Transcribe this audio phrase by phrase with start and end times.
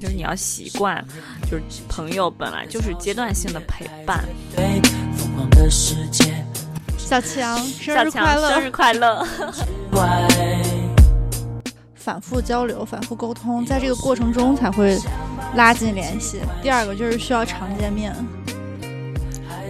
[0.00, 1.04] 就是你要习惯，
[1.50, 4.24] 就是朋友本来就是阶段性的陪伴。
[6.98, 8.50] 小强，生日快乐！
[8.50, 9.26] 生日快乐！
[11.94, 14.98] 反复交流，反复沟通，在这个过程中才会
[15.54, 16.40] 拉近联系。
[16.62, 18.14] 第二个就是需要常见面，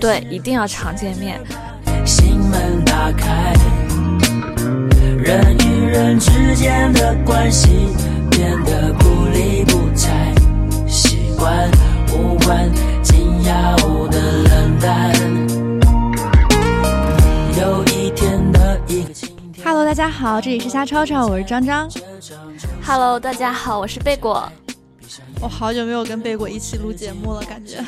[0.00, 1.40] 对，一定要常见面。
[2.04, 3.54] 心门打开，
[5.16, 7.68] 人与人之间的关系
[8.30, 9.24] 变得不
[11.36, 11.70] 习惯
[12.14, 12.72] 无关
[13.02, 13.76] 紧要
[14.08, 15.12] 的冷淡。
[17.60, 19.62] 有一天的一个晴天。
[19.62, 21.90] Hello，大家好，这里是瞎吵吵，我是张张。
[22.82, 24.50] Hello，大家好，我是贝果。
[25.42, 27.84] 我好久没有跟贝果一起录节目了，感觉。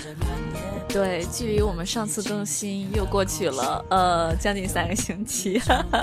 [0.87, 5.59] 对，距离我们上次更新又过去了，呃，将近三个星期。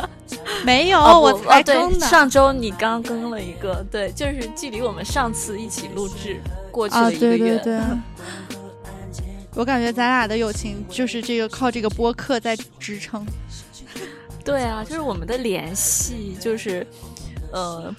[0.65, 2.07] 没有，我才更的。
[2.07, 6.41] 上周你刚更了一个，对，就是距离我们上次一起录制
[6.75, 7.57] 过去了一个月。
[7.59, 7.81] 对对对。
[9.55, 13.25] 我感觉咱俩的友情就是这个靠这个播客在支撑。
[14.43, 16.85] 对啊，就是我们的联系，就是，
[17.51, 17.95] 呃。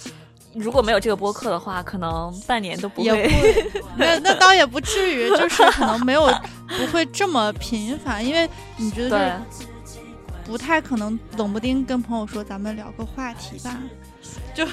[0.59, 3.31] 如果没有这个播客的话，可能半年都不会。
[3.99, 6.33] 那那倒也不至于，就是可能没有
[6.67, 9.39] 不会这么频繁，因为你觉得
[10.47, 13.79] 不太可能，冷不丁跟朋友说咱们聊个话题吧，
[14.55, 14.67] 就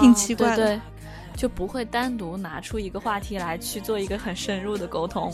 [0.00, 0.80] 挺奇怪的，
[1.40, 5.32] 就不会单独拿出一个话题来去做一个很深入的沟通，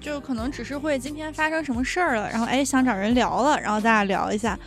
[0.00, 4.58] 就可能只是会今天发生什么事儿了，然后哎想找人聊了，然后咱俩聊一下。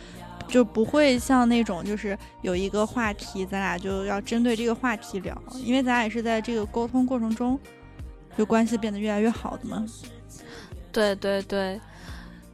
[0.48, 7.60] 就不会像那种，就是有一个话题，咱俩就要针对这个话题聊，因为咱俩也是在这个沟通过程中，
[8.34, 9.84] 就关系变得越来越好的嘛。
[10.90, 11.78] 对对对，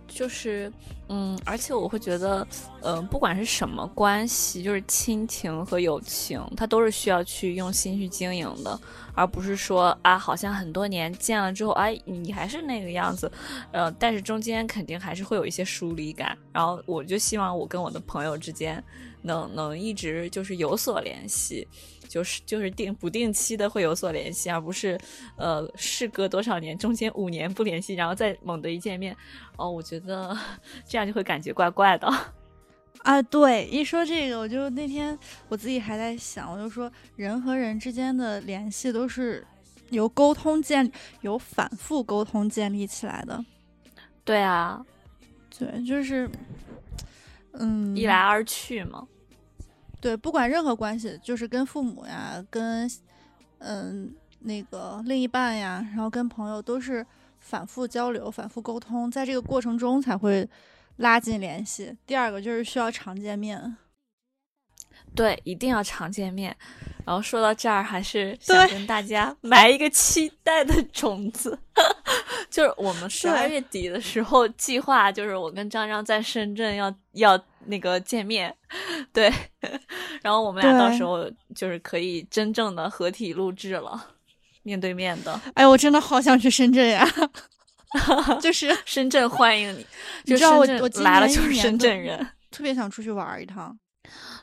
[0.08, 0.72] 就是。
[1.09, 2.47] 嗯，而且我会觉得，
[2.83, 8.78] 嗯，不管是什么关系，就是亲情和友情，它都是需要去用心去经营的，
[9.14, 13.31] 而不是说啊，好像很多年见了之后，哎，你还是那个样子，
[13.73, 16.36] 呃，但是中间肯定还是会有一些疏离感。
[16.52, 18.83] 然后我就希望我跟我的朋友之间，
[19.23, 21.67] 能能一直就是有所联系。
[22.08, 24.98] 就是就是定不定期的会有所联系，而不是，
[25.36, 29.17] 呃，事隔多少年，中间五年不联系，然后再猛的一见面，
[29.57, 30.36] 哦，我觉得
[30.86, 32.08] 这样就会感觉怪怪的。
[33.05, 35.17] 啊，对，一说这个，我就那天
[35.48, 39.47] 我自己还在想，我就说人和人之间的联系都是
[39.91, 43.45] 由沟通建，由反复沟通建立起来的。
[44.24, 44.85] 对啊，
[45.57, 46.29] 对，就是，
[47.52, 49.07] 嗯，一来二去嘛。
[50.01, 52.89] 对，不管任何关系，就是跟父母呀，跟
[53.59, 57.05] 嗯那个另一半呀，然后跟朋友，都是
[57.41, 60.48] 反复交流、反复沟通，在这个过程中才会
[60.97, 61.97] 拉近联系。
[62.07, 63.77] 第二个就是需要常见面，
[65.14, 66.57] 对，一定要常见面。
[67.05, 71.59] 然后说到这儿，还是想跟大家 埋一个期待的种子，
[72.51, 78.55] 就是我们十二月底的时候计划，就是我跟张张在深圳要要那个见面，
[79.12, 79.33] 对，
[80.23, 84.14] 然后我们俩到时候就是可以真正的合体录制了，
[84.62, 85.40] 面对面的。
[85.55, 87.06] 哎，我真的好想去深圳呀，
[88.40, 89.86] 就是 深圳欢迎你，
[90.24, 92.18] 你知道我我来了就是深圳人，
[92.51, 93.79] 特别想出去玩一趟。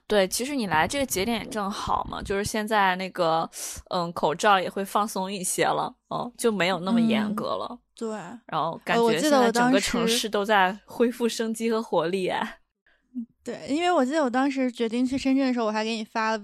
[0.08, 3.50] 对，其实你来这个节点正好嘛，就是现在那个，
[3.90, 7.80] 嗯，口罩也会放松一些了，嗯，就没有那么严格了。
[7.96, 8.10] 对，
[8.46, 12.28] 然后感觉现在整个城市都在恢复生机和活力。
[12.28, 12.60] 哎，
[13.46, 16.36] 对，因为我记得我当时决定去深圳的时候，我还给你发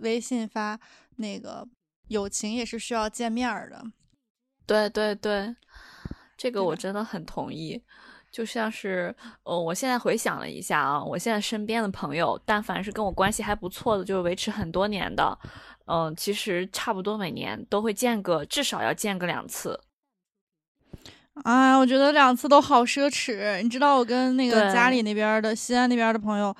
[0.00, 0.80] 微信发
[1.16, 1.68] 那个
[2.08, 3.84] 友情也是需要见面的。
[4.66, 5.54] 对对对，
[6.38, 7.82] 这个我真的很同意。
[8.30, 15.38] 就像是，呃，我现在回想了一下啊，我现在身边的朋友，但凡是跟我关系还不错的，就是维持很多年的，
[15.86, 19.78] 嗯，其实差不多每年都会见个，至少要见个两次。
[21.44, 23.62] 哎，我觉得两次都好奢侈。
[23.62, 26.54] 你知道，我跟那个家里那边的西安那边的朋友，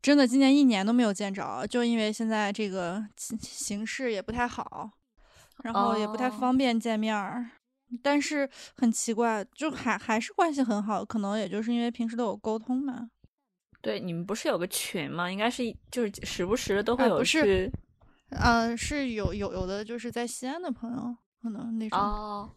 [0.00, 4.90] 真的今年一年都没有见着，就因为现在这个形势也不太好，
[5.62, 7.50] 然后也不太方便见面儿。
[8.02, 13.10] 但是很奇怪，就还还是关系很好，可能也就是因为平时都有沟通嘛。
[13.80, 15.30] 对，你们不是有个群吗？
[15.30, 17.70] 应该是就是时不时的都会有去。
[18.30, 21.98] 嗯，是有有有的，就是在西安的朋友，可能那种。
[21.98, 22.50] 哦。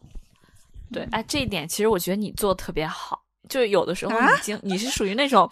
[0.92, 5.50] 对，哎，这一点其实我觉得你做的特别好，就是有的时候啊已经、你是属于那种，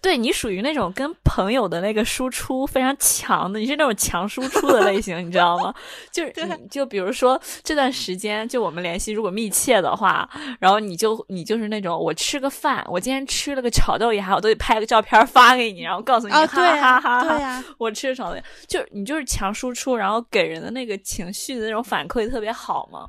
[0.00, 5.74] 对你属于那种跟朋友的那个输出非常强的，你是那种强输出的类型，你知道吗？
[6.12, 10.28] 就是你就比如说这段时间就我们联系如果密切的话，
[10.60, 23.06] 然后你就你就是那种我吃个饭，我今天吃了个炒豆芽，我都得拍个照片发给你，然后告诉你，对呀、哈哈哈对呀、我吃了炒豆芽，就是你就是强输出，然后给人的那个情绪的那种反馈特别好嘛。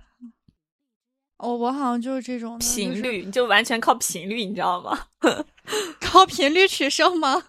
[1.38, 4.98] 哦，我好像就是这种的就是频率，你就完全靠频率，你知道吗？
[6.00, 7.44] 靠频率取胜吗？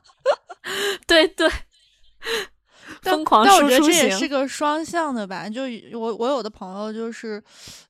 [1.06, 1.48] 对 对，
[3.02, 4.26] 但疯狂但我觉得这也是。
[4.26, 5.48] 个双向的吧。
[5.48, 5.62] 就
[5.92, 7.42] 我我有的朋友就是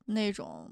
[0.06, 0.68] 那种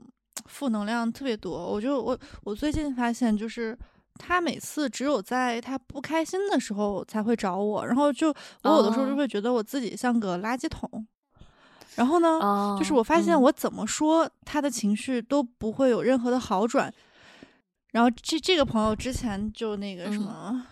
[0.47, 3.77] 负能量特别多，我就我我最近发现就是。
[4.17, 8.29] 他每次只有在他不开心的时候才会找我，然后就
[8.63, 10.89] 我有的时候就哦会觉得我自己像个垃圾桶。
[11.97, 13.43] 然后呢，哦就是我发现嗯。
[13.43, 16.93] 我怎么说他的情绪都不会有任何的好转。
[17.93, 20.25] 然后这这个朋友之前就那个什嗯。
[20.25, 20.67] 么，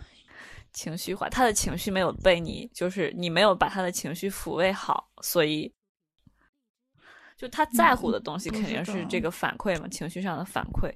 [0.72, 5.72] 情绪化，他的情绪没有被你，就是你没有把他的情绪抚慰好，所以
[7.36, 9.20] 就他在乎的东西肯定是这。
[9.20, 10.92] 个反馈嘛，情绪上的反馈，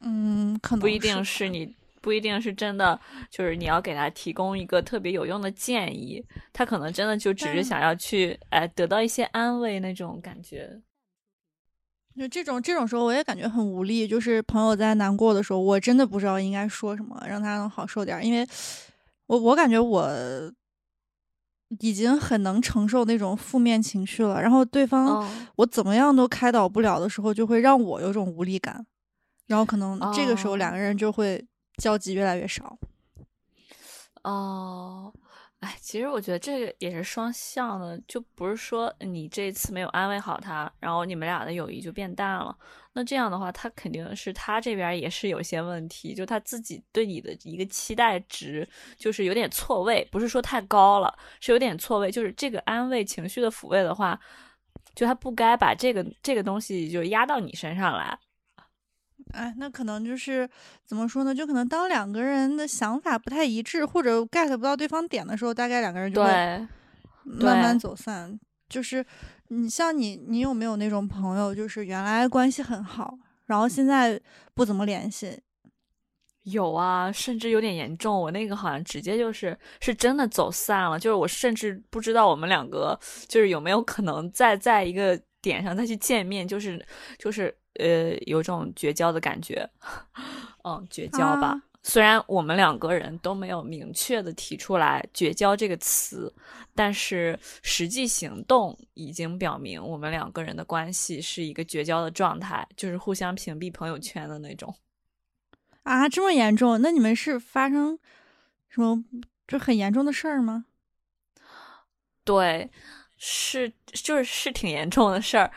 [0.00, 1.74] 嗯，可能不一定是是你。
[2.04, 6.22] 不一定是真的，就是你要给他提供一个特别有用的建议，
[6.52, 10.82] 他可能真的就只是想要去，哎，得到一些安慰那种感觉。
[12.14, 14.06] 就这种这种时候，我也感觉很无力。
[14.06, 18.22] 就是朋友在难过的时候，我真的不知道应该说什么，让他能好受点。
[18.22, 18.46] 因为
[19.26, 20.06] 我我感觉我
[21.80, 28.84] 已经很能承受那种负面情绪了，然后对方、哦我怎么样都开导不了的时候，就会让我有种无力感，
[29.46, 31.44] 然后可能这个时候哦两个人就会
[31.78, 32.78] 交集越来越少。
[34.22, 35.12] 哦，
[35.60, 42.56] 哎，其实我觉得这个也是双向的，就不是说你这次没有安慰好他，然后你们俩的友谊就变淡了。
[42.94, 48.66] 那这样的话，他肯定是他这边也是有些问题，就他自己对你的一个期待值
[48.96, 52.10] 就是有点错位，不是说太高了，是有点错位。
[52.10, 54.18] 就是这个安慰情绪的抚慰的话，
[54.94, 58.18] 就他不该把这个这个东西就压到你身上来。
[59.32, 60.48] 哎，那可能就是
[60.84, 61.34] 怎么说呢？
[61.34, 66.30] 就可能当两个人的想法不太一致，或者 get 不到对方点的时候，大概两个人就会，
[67.24, 68.38] 慢慢走散。
[68.68, 69.04] 就是
[69.48, 74.20] 你像你，你有没有那种朋友，就是原来关系很好，然后现在
[74.54, 75.40] 不怎么联系？
[76.44, 78.20] 有啊，甚至有点严重。
[78.20, 86.84] 我那个好像直接就是是真的走散了，就是我甚至不知道我们两个就是有没有可能再在一个点上再去见面，就是
[87.18, 89.68] 就是呃有种绝交的感觉，
[90.64, 91.48] 嗯，绝交吧。
[91.48, 96.34] 啊虽然我们两个人都没有明确的提出来“绝交”这个词，
[96.74, 104.74] 但是实际行动已经表明我们两个人的关系是一个绝交的状态，就是互相屏蔽朋友圈的那种。
[105.82, 106.80] 啊，这么严重？
[106.80, 107.98] 那你们是发生
[108.70, 109.04] 什么
[109.46, 110.64] 就很严重的事儿吗？
[112.24, 112.70] 对，
[113.18, 115.52] 是就是是挺严重的事儿。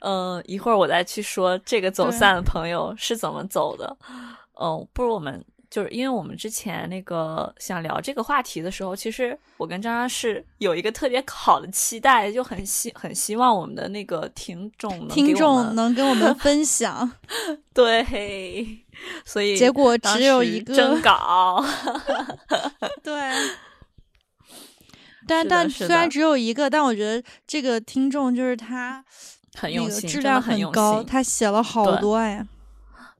[0.00, 3.96] 嗯、一会儿我再去说这个走散的朋友是怎么走的。
[4.60, 17.10] 嗯、不如我们就是因为我们之前那个想聊这个话题的时候，其实我跟张张是有一个特别好的期待，就很希很希望我们的那个听众能听众能跟我们 分享，
[17.74, 18.84] 对，
[19.24, 21.62] 所以结果只有一个征稿。
[23.02, 23.12] 对。
[25.28, 29.04] 但但虽然只有一个，但我觉得这个听众就是他
[29.45, 31.06] 那个很用心，质量很高，心。
[31.06, 32.46] 他写了好多呀。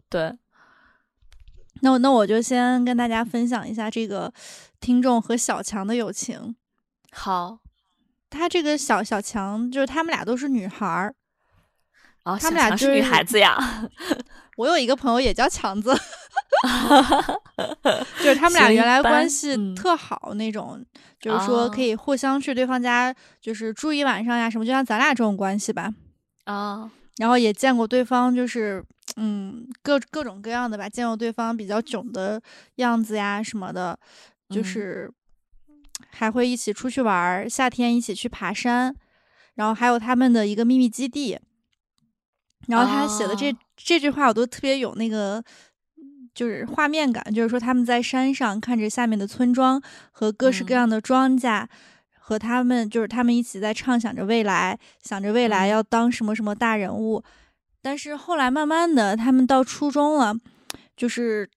[0.09, 0.33] 对，
[1.81, 4.33] 那我那我就先跟大家分享一下这个
[4.81, 6.55] 听众和小强的友情。
[7.11, 7.59] 好，
[8.31, 11.15] 他这个小小强就是他们俩都是女孩儿，
[12.25, 13.89] 哦，他们俩、就是女孩子呀。
[14.57, 15.93] 我有一个朋友也叫强子，
[18.23, 20.83] 就是他们俩原来关系嗯特好那种，
[21.21, 25.93] 就是说可哦以互相去对方家，就是住一晚上呀什么，就像咱俩这种关系吧。
[26.47, 28.85] 啊，然后也见过对方，就是
[29.17, 32.43] 嗯各各种各样的吧，见过对方比较囧的
[32.77, 33.97] 样子呀什么的，
[34.49, 35.13] 就嗯是
[36.11, 38.93] 还会一起出去玩儿，夏天一起去爬山，
[39.55, 41.39] 然后还有他们的一个秘密基地。
[42.69, 45.45] 然后他写的这、哦这句话，我都特别有那个。
[46.35, 51.67] 就是画面感，就是说他们在山上看着下面的村庄和各式各嗯样的庄稼，
[52.29, 57.23] 和他们就是他们一起在畅想着未来，想着未来嗯要当什么什么大人物。
[57.81, 60.35] 但是后来慢慢的，他们到初中了，
[60.97, 61.49] 就是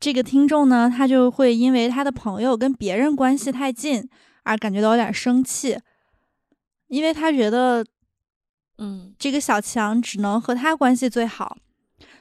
[0.00, 4.08] 这个听众呢，他就会因为他的朋友跟别人关系太近
[4.44, 5.78] 而感觉到有点生气，
[6.86, 7.84] 因为他觉得
[8.78, 11.58] 嗯这个小强只能和他关系最好，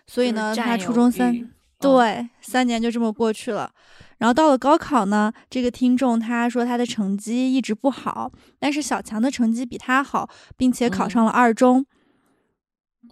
[0.05, 1.49] 所以呢，他初中三
[1.79, 3.71] 对，三年就这么过去了。
[4.17, 11.85] 然后到了高考呢，这个听众他说他的成绩一直不好，但是小强的成绩比他好，并且考嗯上了二中。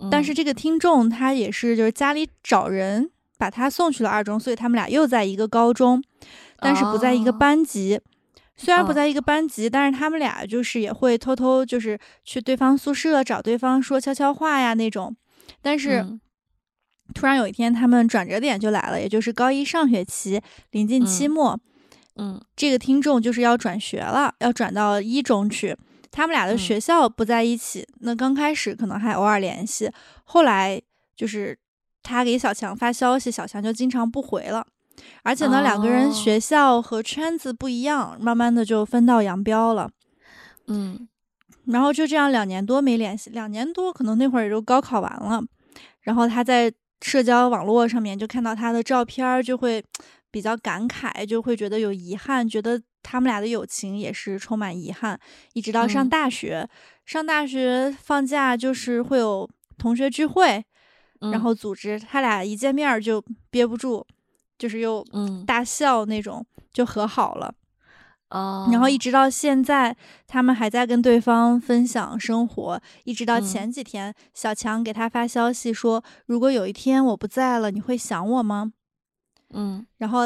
[0.10, 6.04] 但嗯是这个听众他也是就是家里找人把他送去了二中，所以他们俩又在一个高中，
[6.58, 8.00] 但是不在一个哦班级。
[8.56, 15.16] 虽然不嗯在一个班级，但是他们俩就是也会偷偷就是去对方宿舍找对方说悄悄话呀那种。
[15.62, 16.22] 但是嗯
[17.14, 20.42] 突然有一天，他们转折点就来了，也就是高一上学期
[20.72, 21.60] 临近期嗯末，
[22.16, 25.78] 嗯这个听众就是要转学了，要转到一中去。
[26.12, 29.92] 他们俩的嗯学校不在一起，那刚开始可能还偶尔联系，
[30.24, 30.82] 后来
[31.16, 31.58] 就是
[32.04, 34.66] 他给小强发消息，小强就经常不回了。
[35.24, 39.90] 而且呢，两个人哦学校和圈子不一样，慢慢的就分道扬镳了。
[40.68, 41.08] 嗯
[41.66, 45.42] 然后就这样两年多没联系，两年多可能那会儿也就高考完了，
[46.02, 46.72] 然后他在
[47.04, 49.84] 社交网络上面就看到他的照片儿，就会
[50.32, 55.20] 比较感慨，就会觉得有遗憾，觉得他们俩的友情也是充满遗憾。
[55.54, 56.68] 一直到上嗯大学，
[57.06, 60.64] 上大学放假就是会有同学聚会，
[61.20, 64.08] 嗯，然后组织他俩一见面儿就憋不住，
[64.58, 67.54] 就是又嗯大笑那种，就和好了。
[68.34, 72.82] 哦，然后一直到现在，他们还在跟对方分享生活。
[73.04, 78.74] 一直到嗯前几天，小强给他发消息说：“如果有一天我不在了，你会想我吗
[79.54, 80.22] 嗯？”然后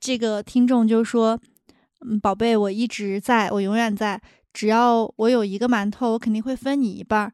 [0.00, 1.38] 这个听众就说
[2.00, 4.22] ：“嗯，宝贝，我一直在，我永远在。
[4.54, 7.32] 只要我有一个馒头，我肯定会分你一半儿。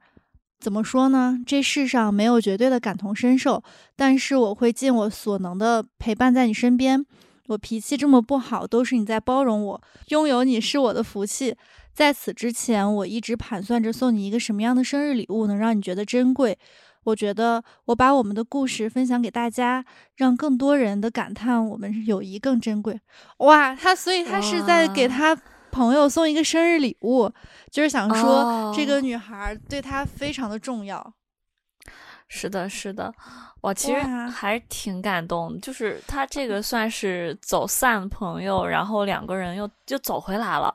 [0.58, 1.38] 怎么说呢？
[1.46, 3.62] 这世上没有绝对的感同身受，
[3.94, 7.06] 但是我会尽我所能的陪伴在你身边。
[7.50, 9.82] 我脾气这么不好，都是你在包容我。
[10.08, 11.56] 拥有你是我的福气。
[11.92, 16.56] 在此之前，我一直盘算着送你一个什么样的生日礼物能让你觉得珍贵。
[17.02, 19.84] 我觉得我把我们的故事分享给大家，
[20.16, 23.00] 让更多人的感叹我们友谊更珍贵。
[23.38, 25.42] 哇，他所以他是在给哇他
[25.72, 27.28] 朋友送一个生日礼物，
[27.72, 31.14] 就是想说这哦个女孩对他非常的重要。
[32.32, 33.12] 是的，是的，
[33.60, 40.72] 我其实哇还挺感动，就是他这个算是走散朋友，然后两个人又又走回来了，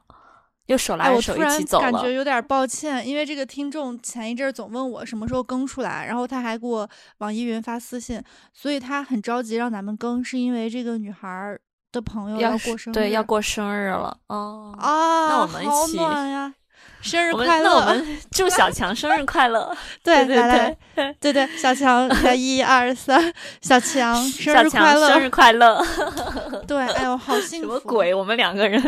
[0.66, 2.12] 又手哎，拉着手一起走了感觉。
[2.12, 6.88] 有点抱歉，因为这个听众前一阵儿总问我什么时候更出来，然后他还给我
[7.20, 8.22] 网易云发私信，
[8.52, 11.62] 所以他很着急让咱们更，是因为这个女孩儿
[11.94, 15.98] 的朋友要过生日，对要过生日了哦，啊，那我们一好起！
[17.06, 17.64] 生日我们快乐！
[17.70, 19.72] 那我们 祝小强生日快乐！
[20.04, 23.32] 对对来来，对 对，小强，来一二三，
[23.62, 25.08] 小强生日快乐！
[25.10, 25.86] 生日快乐！
[26.68, 27.68] 对，哎呦，好幸福！
[27.68, 27.80] 什么？
[27.82, 28.14] 鬼？
[28.14, 28.82] 我们两个人，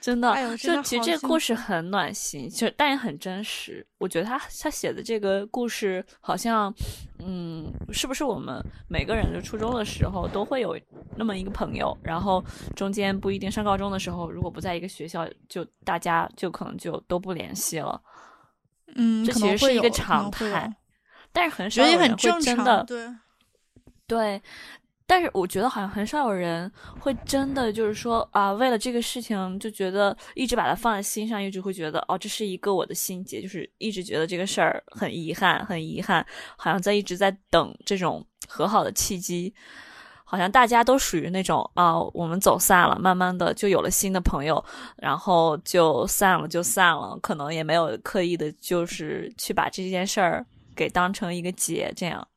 [0.00, 3.86] 真的，哎真的就其实这个故事很暖心，就但也很真实。
[3.98, 6.74] 我觉得他他写的这个故事，好像，
[7.18, 10.78] 嗯，是不是我们每个人就初中的时候都会有
[11.16, 12.42] 那么一个朋友，然后
[12.74, 18.00] 中间不一定上高中的时候，如果不在一个学校，就大家就可能就都不联系了。
[18.96, 20.74] 嗯，这其实是一个常态
[21.32, 22.40] 但是很少有人会。
[22.40, 23.08] 真的对，
[24.06, 24.42] 对，
[25.10, 36.24] 但是我觉得好像很少有人会真的就是说啊，为了这个事情就觉得一直把它放在心上，一直会觉得哦，这是一个我的心结，就是一直觉得这个事儿很遗憾，很遗憾，
[36.56, 39.52] 好像在一直在等这种和好的契机。
[40.22, 44.64] 好像大家都属于那种啊，我们走散了，慢慢的就有了新的朋友，
[44.96, 52.28] 然后就散了就散了，可能也没有刻意的，就是去把这件事儿给当成一个结，这样。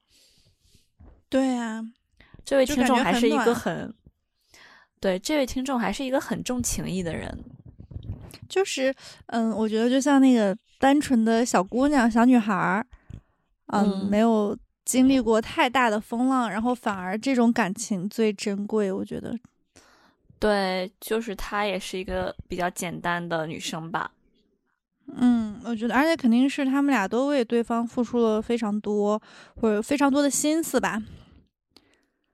[1.29, 1.83] 对呀、
[2.45, 3.93] 这位听众还是一个很，
[4.99, 7.43] 对，这位听众还是一个很重情义的人。
[8.49, 8.93] 就是
[9.27, 12.85] 嗯，我觉得就像那个单纯的小姑娘、小女孩儿，
[13.67, 18.91] 嗯，嗯没有经历过太大的风浪，然后反而这种感情最珍贵。
[18.91, 19.35] 我觉得，
[20.37, 24.11] 对，就是她也是一个比较简单的女生吧。
[25.15, 29.19] 嗯，我觉得，而且肯定是他们俩都为对方付出了非常多，
[29.55, 31.01] 或者非常多的心思吧，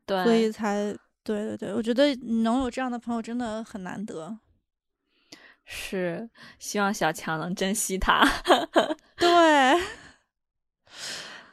[0.10, 4.38] 对，所以才对对对，我觉得能有这样的朋友真的很难得。
[5.72, 8.28] 是希望小强能珍惜他。
[9.16, 9.80] 对，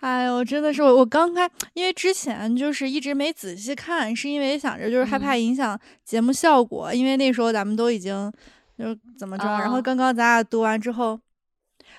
[0.00, 8.32] 哎呦，真的是我，我刚开，因为之前就是一直没仔细看，是因为想着就是害怕嗯影响节目效果，因为那时候咱们都已经
[8.78, 11.20] 就是怎么着，然后啊刚刚咱俩读完之后，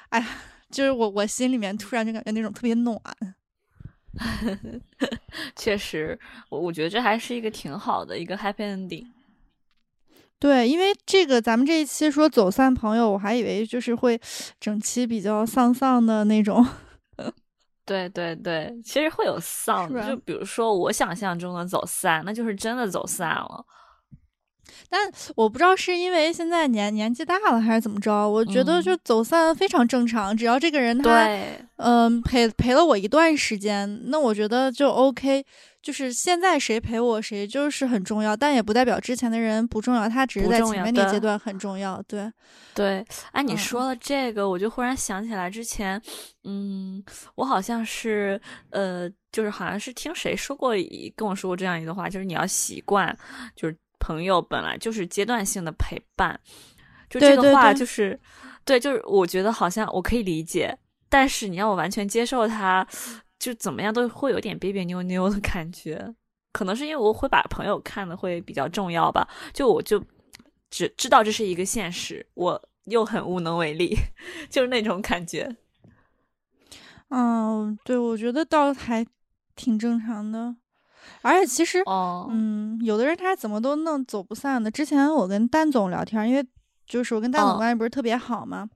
[0.10, 0.28] 哎呀，
[0.72, 3.00] 就是我我心里面突然就感觉那种特别暖。
[5.56, 6.20] 确实，
[6.50, 9.06] 我我觉得这还是一个挺好的一个 happy ending。
[10.40, 14.20] 对，因为这个咱们这一期说走散朋友，我还以为就是会
[14.60, 16.66] 整期比较丧丧的那种。
[17.86, 23.66] 对对对，其实会有丧，就比如说我想象中的走散，那就是真的走散了。
[24.90, 25.02] 但
[25.36, 30.36] 我不知道是因为现在年年纪大了还是怎么着，我觉得就走散非常正常。
[30.36, 31.28] 只要这个人他
[31.78, 35.46] 嗯陪陪了我一段时间，那我觉得就 OK。
[35.80, 42.04] 就是现在谁陪我谁就是很重要，但也不代表之前的人不重要，他只是在前面那阶段很重要。
[42.06, 42.30] 对
[42.76, 46.02] 对，哎，你说了这个，我就忽然想起来之前，
[46.44, 47.02] 嗯，
[47.36, 50.74] 我好像是呃，就是好像是听谁说过
[51.16, 53.16] 跟我说过这样一个话，就是你要习惯，
[53.56, 53.78] 就是。
[54.08, 56.40] 朋友本来就是阶段性的陪伴，
[57.10, 58.18] 就这个话就是，
[58.64, 60.78] 对，就是我觉得好像我可以理解，
[61.10, 62.88] 但是你让我完全接受他，
[63.38, 66.16] 就怎么样都会有点别别扭扭的感觉。
[66.54, 70.02] 可能是因为我会把朋友看的会比较重要吧，就我就
[70.70, 73.94] 只知道这是一个现实，我又很无能为力，
[74.50, 75.54] 就是那种感觉。
[77.10, 79.06] 嗯，对，我觉得倒还
[79.54, 80.56] 挺正常的。
[81.22, 81.82] 而且其实，
[82.30, 84.70] 嗯，有的人他怎么都弄走不散的。
[84.70, 86.46] 之前我跟丹总聊天，因为
[86.86, 88.68] 就是我跟丹总关系不是特别好嘛，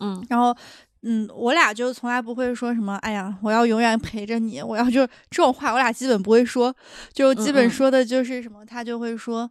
[0.00, 0.56] 嗯，然后，
[1.02, 6.74] 嗯，我俩就从来不会说什么，哎呀，我要永远陪着你，我要就这种话，我俩基本不会说，
[7.12, 9.50] 就基本说的就是什么，他就会说，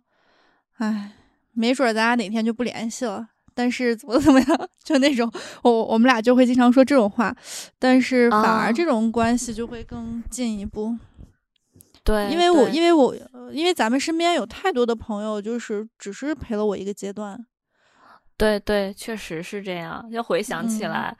[0.77, 1.11] 哎，
[1.53, 5.31] 没准咱俩哪天就不联系了，但是怎么怎么样， 就那种，
[5.63, 7.35] 我我们俩就会经常说这种话，
[7.79, 10.97] 但是反而这种关系就会更进一步。
[12.03, 13.15] 对，因为我因为我
[13.51, 17.45] 因为咱们身边有太多的朋友，就是只是陪了我一个阶段。
[18.37, 20.03] 对对，确实是这样。
[20.09, 21.15] 要回想起来，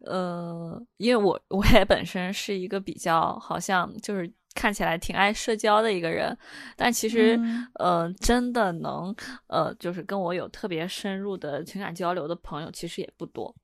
[0.00, 6.36] 呃，因为我我也本身是一个比较好像就是看起来挺爱社交的一个人，
[6.76, 7.40] 但其实
[7.76, 9.16] 呃，真的能
[9.46, 13.54] 呃，就是跟我有特别深入的情感交流的朋友，其实也不多，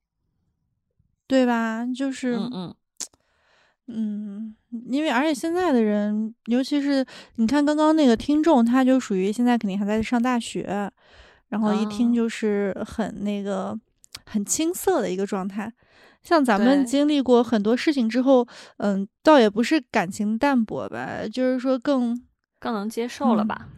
[1.26, 1.84] 对吧？
[1.84, 2.74] 就是嗯嗯。
[3.94, 4.54] 嗯，
[4.86, 7.04] 因为而且现在的人，尤其是
[7.36, 10.90] 你看刚刚那个听众，他就属于现在肯定还在上大学，
[11.48, 13.78] 然后一听就是很那个
[14.24, 15.72] 很青涩的一个状态。
[16.22, 18.46] 像咱们经历过很多事情之后，
[18.76, 22.16] 嗯，倒也不是感情淡薄吧，就是说更
[22.58, 23.68] 更能接受了吧？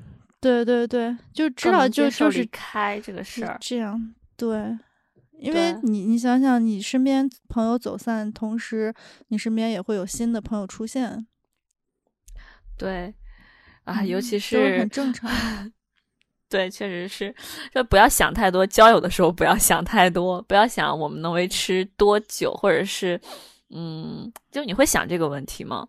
[0.41, 4.79] 对对对，就知道就就是开这个事儿，这样对。
[5.39, 8.95] 因为你，你想想，你身边朋友走散，同时
[9.29, 11.27] 你身边也会有新的朋友出现。
[12.79, 13.15] 对，
[13.85, 15.31] 啊，尤其是很正常。
[16.49, 17.35] 对，确实是，
[17.75, 18.67] 就不要想太多。
[18.67, 23.21] 交友的时候不要想太多，不要想我们能维持多久，或者是，
[23.71, 25.89] 嗯，就你会想这个问题吗？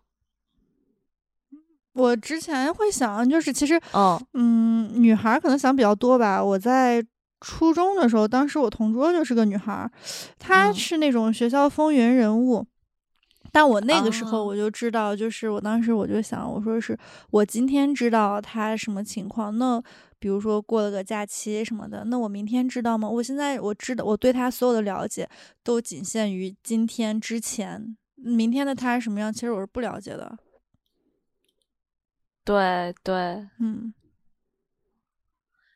[1.92, 6.44] 我之前会想，就是其实，嗯嗯，女孩可能想比较多吧。
[6.44, 7.02] 我在。
[7.40, 9.90] 初中的时候，当时我同桌就是个女孩，
[10.38, 12.66] 她是那种学校风云人物。
[13.52, 16.98] 但我那个时候我就知道，就是我当时我就想，我说是
[17.30, 19.82] 我今天知道她什么情况，那
[20.18, 23.08] 比如说过了个假期什么的，那我明天知道吗？
[23.08, 25.26] 我现在我知道，我对她所有的了解
[25.62, 30.36] 都仅限于今天之前，明天的她是什么样，其实我是不了解的。
[32.44, 33.14] 对对，
[33.58, 33.94] 嗯。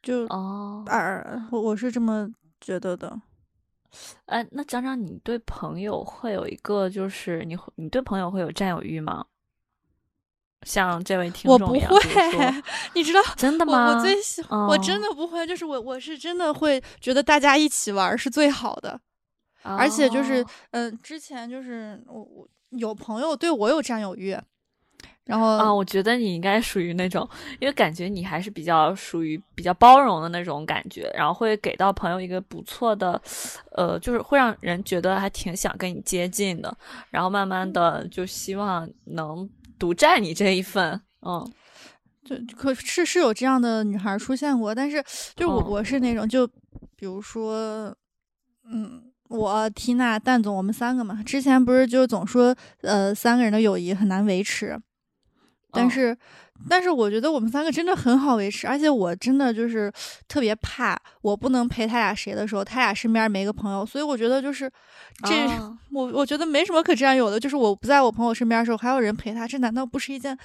[0.03, 2.29] 就哦，二，我我是这么
[2.61, 3.21] 觉得的。
[4.27, 9.27] 哎，那讲讲你对朋友会有一个，就是你你对朋友会有占有欲吗？
[10.63, 11.91] 像这位听众，我不会，
[12.95, 13.97] 你知道真的吗？
[13.97, 19.01] 我最喜，我真的不会，就是我我是真的会觉得大家一起玩是最好的，
[19.63, 24.37] 而且就是嗯，之前就是我我有朋友对我有占有欲。
[25.27, 27.29] 然后啊，我觉得你应该属于那种，
[27.61, 33.21] 因为感觉你还是比较属于比较包容的那种感觉，然后会给到朋友一个不错的，
[33.77, 36.77] 呃，就是会让人觉得还挺想跟你接近的，
[37.11, 41.49] 然后慢慢的就希望能独占你这一份，嗯，
[42.25, 45.05] 就可是是有这样的女孩出现过，但是
[45.37, 46.45] 就我我是那种，就
[46.97, 47.95] 比如说，
[48.65, 54.77] 嗯，我缇娜蛋总，我们三个嘛，之前不是就总说，呃，三个人的友谊很难维持。
[55.73, 56.17] 但是，
[56.69, 59.93] 但是我觉得我们三个真的很好维持，而且我真的就是
[60.29, 64.71] 特别怕我不能陪他俩谁的时候，他俩身边没个朋友，所以我觉得就是
[65.25, 65.35] 这，
[65.93, 70.37] 我我觉得没什么可占有的，就是我不在我朋友身边的时候还有人陪他，这难道不是一件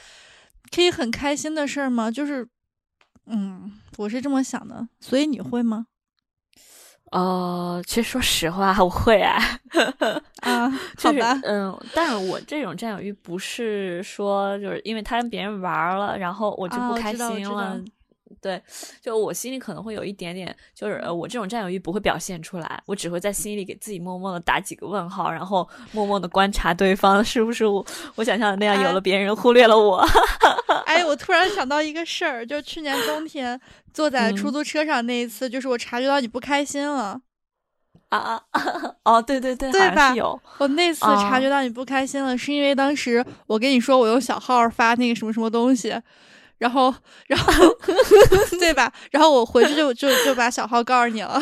[0.74, 2.10] 可以很开心的事儿吗？
[2.10, 2.48] 就是，
[3.28, 5.88] 嗯，我是这么想的，所以你会吗？
[7.16, 9.40] 呃，其实说实话，我会啊，
[10.44, 17.80] 啊，好吧，嗯，但是我这种占有欲不是说就是因为他跟别人玩了，然后我就不开心了，
[18.46, 18.62] 对，
[19.02, 30.08] 就我心里可能会有一点点，就是呃，我这种占有欲不会表现出来，我只会在心里给自己默默的打几个问号，然后默默的观察对方是不是我我想象的那样，有了别人忽略了我。
[30.86, 33.60] 哎，我突然想到一个事儿，就去年冬天
[33.92, 37.22] 坐在出租车上那一次，就是我察觉到你不开心了。
[38.10, 38.44] 啊啊
[39.04, 40.14] 哦，对对对，对吧？
[40.14, 46.00] 有我那次察觉到你不开心了，是因为当时我跟你说我用小号发那个什么什么东西，
[46.58, 46.94] 然后
[47.28, 47.54] 然后
[48.60, 48.92] 对吧？
[49.12, 51.42] 然后我回去就就就把小号告诉你了。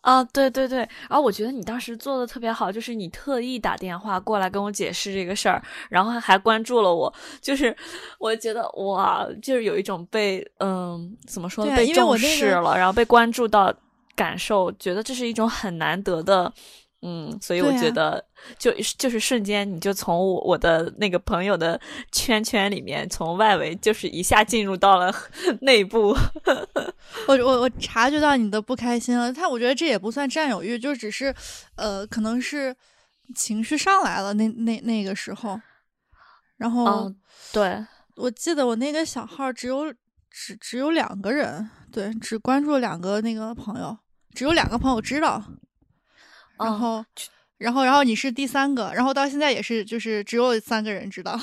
[0.00, 5.60] 啊，对对对，然后我觉得你当时做的特别好，就是你特意打电话过来跟我解释这个事儿，
[5.90, 7.76] 然后还关注了我，就是
[8.18, 13.74] 我觉得哇，就是有一种被嗯怎么说被重视了，然后被关注到。
[14.14, 16.50] 感受觉得这是一种很难得的，
[17.02, 18.24] 嗯，所以我觉得
[18.58, 21.80] 就就是瞬间你就从我我的那个朋友的
[22.10, 25.14] 圈圈里面，从外围就是一下进入到了
[25.60, 26.16] 内部。
[27.28, 31.32] 我我我察觉到你的不开心了，他我觉得这也不算占有欲，就只是
[31.76, 32.74] 呃，可能是
[33.34, 35.60] 情绪上来了那那那个时候。
[36.56, 37.12] 然后
[37.52, 37.84] 对
[38.16, 39.92] 我记得我那个小号只有
[40.30, 43.96] 只只有两个人，对，只关注两个那个朋友。
[44.34, 45.42] 只有两个朋友知道，
[46.58, 47.04] 然后，
[47.58, 51.38] 然后，然后你是第三个，然后到现在也是，就是只有三个人知道。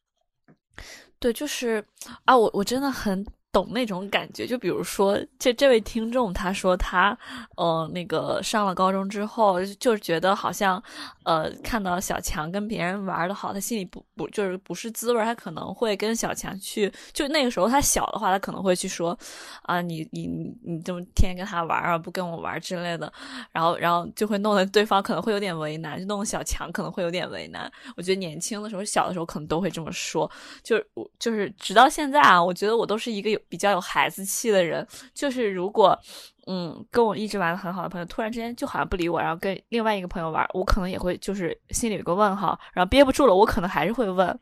[1.18, 1.86] 对，就是
[2.24, 3.26] 啊，我我真的很。
[3.54, 7.16] 懂那种感觉，就比如说这这位听众，他说他，
[7.56, 10.82] 呃，那个上了高中之后，就觉得好像，
[11.22, 19.16] 呃，看到小强跟别人玩的好，他心里不不就是不是滋味，他可能会跟小强去，就那个时候他小的话，他可能会去说，
[19.62, 23.12] 啊，你你你你这么天天跟他玩啊，不跟我玩之类的，
[23.52, 27.70] 然后然后就会弄得对方可能会有点为难，就弄得小强可能会有点为难。
[27.96, 30.28] 我觉得年轻的时候，小的时候可能都会这么说，
[30.64, 33.40] 就是我就是直到现在啊，我觉得我都是一个有。
[33.48, 35.98] 比较有孩子气的人，就是如果，
[36.46, 44.38] 嗯，跟我一直玩的很好的朋友，突然之间就好像不理我，然后跟另外一个朋友玩，我可能也会就是心里有个问号，然后憋不住了，我可能还是会问，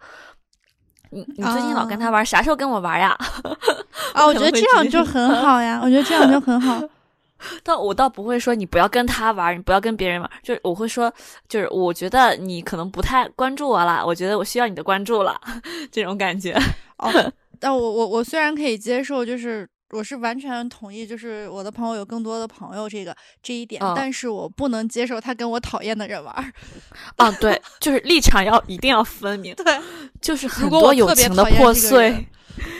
[1.10, 3.16] 你你最近老跟他玩，啥时候跟我玩呀？
[4.14, 6.80] 啊，我觉得这样就很 好呀，我觉得这样就很好。
[7.64, 11.12] 但我倒不会说你不要跟他玩，你不要跟别人玩，就是我会说，
[11.48, 15.40] 就是我觉得你可能不太关注我了，我觉得我需要你的关注了，
[15.90, 16.56] 这种感觉。
[16.98, 17.10] 哦。
[17.62, 26.52] 但我我我虽然可以接受，就是我是完全同意，就是我的朋友有更多的朋友这个这一点，但是我不能接受他跟我讨厌的人玩儿。
[27.16, 29.54] 啊，对，就是立场要一定要分明。
[29.62, 29.80] 对，
[30.20, 32.26] 就是很多友情的破碎。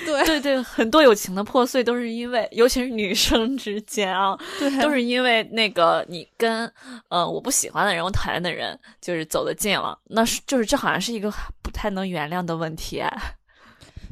[0.05, 6.71] 对对对，很多友情的破碎都是因为，尤其是女生之间啊，对，都是因为那个你跟
[7.09, 13.03] 呃我不喜欢的人，我讨厌的人，就是走得近了，那是就是这好像是一个不太能原谅的问题。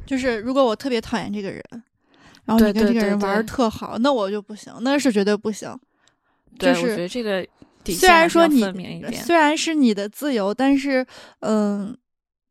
[0.05, 1.63] 就是如果我特别讨厌这个人，
[2.45, 5.73] 然后你跟这个人玩特好，那我就不行，那是绝对不行。
[6.57, 7.47] 对，我觉得这个
[7.85, 8.61] 虽然说你
[9.23, 11.05] 虽然是你的自由，但是
[11.39, 11.97] 嗯，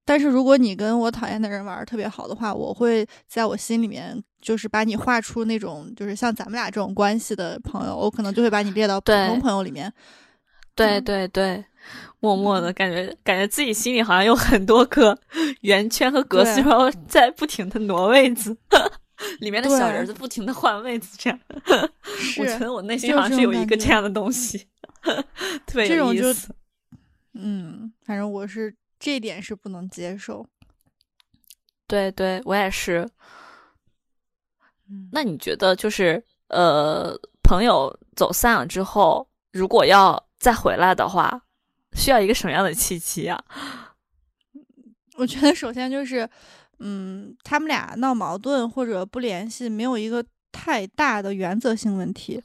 [0.05, 9.93] 但是如果你跟我讨厌的人玩特别好的话，我会在我心里面就是把你画出那种就是像咱们俩这种关系的朋友，我可能就会把你列到普通朋友里面。
[10.75, 11.65] 对对对。
[12.21, 15.19] 默默的感觉，感觉自己心里好像有很多个
[15.63, 18.57] 圆圈和格子，然后在不停的挪位子，
[19.41, 21.41] 里面的小人在不停的换位子，这样。
[22.39, 24.67] 我觉得我内心好像是有一个这样的东西，
[25.67, 26.55] 特别有意思。
[27.35, 30.47] 嗯，反正我是这点是不能接受。
[31.87, 33.09] 对对，我也是。
[35.13, 41.41] 那你觉得，就是呃，朋友走散了之后，如果要再回来的话？
[41.95, 43.43] 需要一个什么样的契机啊？
[45.17, 46.29] 我觉得首先就是，
[46.79, 52.43] 嗯，他们俩闹矛盾或者不联系，没有一个太大的原则性问题，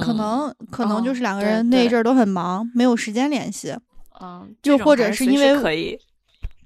[0.00, 3.76] 可能可能就是两个人那一阵儿都很忙，没有时间联系，
[4.20, 5.98] 嗯，又或者是因为可以，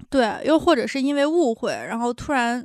[0.09, 2.65] 对，又或者是因为误会，然后突然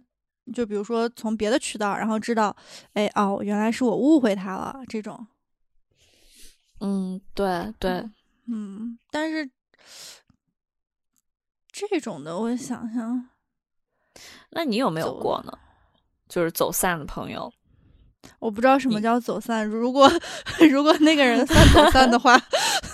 [0.54, 2.56] 就比如说从别的渠道，然后知道，
[2.94, 5.26] 哎哦，原来是我误会他了，这种，
[6.80, 8.06] 嗯，对对。
[8.54, 9.50] 嗯，但是
[11.72, 13.30] 这种的，我想想，
[14.50, 15.58] 那你有没有过呢？
[16.28, 17.52] 就是走散的朋友，
[18.40, 19.66] 我不知道什么叫走散。
[19.66, 20.12] 如果
[20.70, 22.38] 如果那个人算走散的话，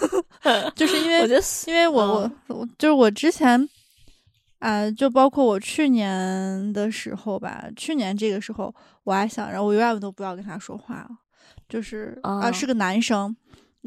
[0.76, 3.68] 就是因为我觉得，因为我我就是我之前
[4.60, 11.08] 啊，就包括我去年的时候吧，去年这个时候我还想着我永远都不要跟他说话，
[11.68, 13.36] 就是啊，是个男生。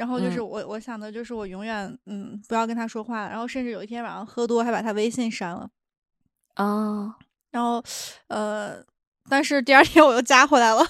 [0.00, 5.68] 然后就是我，我想的就是我永远嗯不要跟他说话，然后甚至有一天晚上喝多还把他微信删了，
[6.54, 7.14] 啊，
[7.50, 7.84] 然后
[8.28, 8.82] 呃，
[9.28, 10.82] 但是第二天我又加回来了，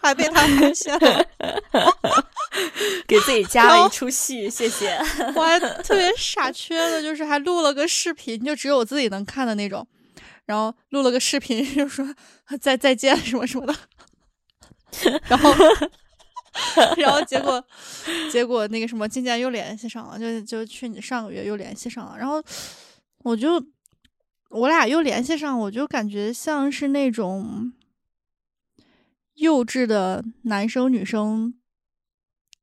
[0.00, 1.26] 还被他发现了，
[3.08, 4.96] 给自己加了一出戏，谢谢。
[5.34, 9.84] 我还特别 傻缺的，就是还录了个视频，就只有我自己能看的那种，
[10.46, 12.06] 然后录了个视频，就说
[12.62, 13.74] 再再见什么什么的，
[15.26, 15.52] 然后。
[16.96, 17.64] 然后结果，
[18.30, 22.16] 结果那个什么，今年又联系上了，就就去你上个月又联系上了。
[22.18, 22.42] 然后
[23.24, 23.64] 我就
[24.50, 27.72] 我俩又联系上，我就感觉像是那种
[29.34, 31.54] 幼稚的男生女生，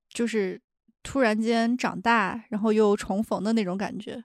[0.10, 0.62] 就是
[1.04, 4.23] 突然间长大，然后又重逢的那种感觉。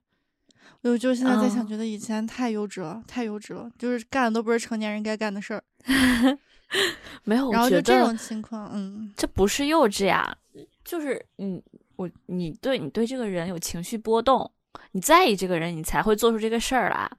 [0.82, 5.64] 我就现在在想，觉得以前太幼稚了，太幼稚了，就是干的都不是成年人该干的事儿。
[7.24, 10.36] 没有，然后就这种情况，嗯，这不是幼稚呀，
[10.84, 11.62] 就是你
[11.96, 14.50] 我你对你对这个人有情绪波动，
[14.92, 17.10] 你在意这个人，你才会做出这个事儿来。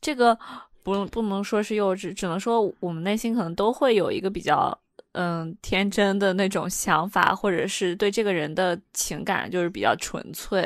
[0.00, 0.38] 这个
[0.82, 4.76] 不不能说是幼稚，只能说我们内心可能都会有一个比较。
[5.12, 10.60] 嗯，天真的那种想法，或者是对这个人的情感就是比较纯粹，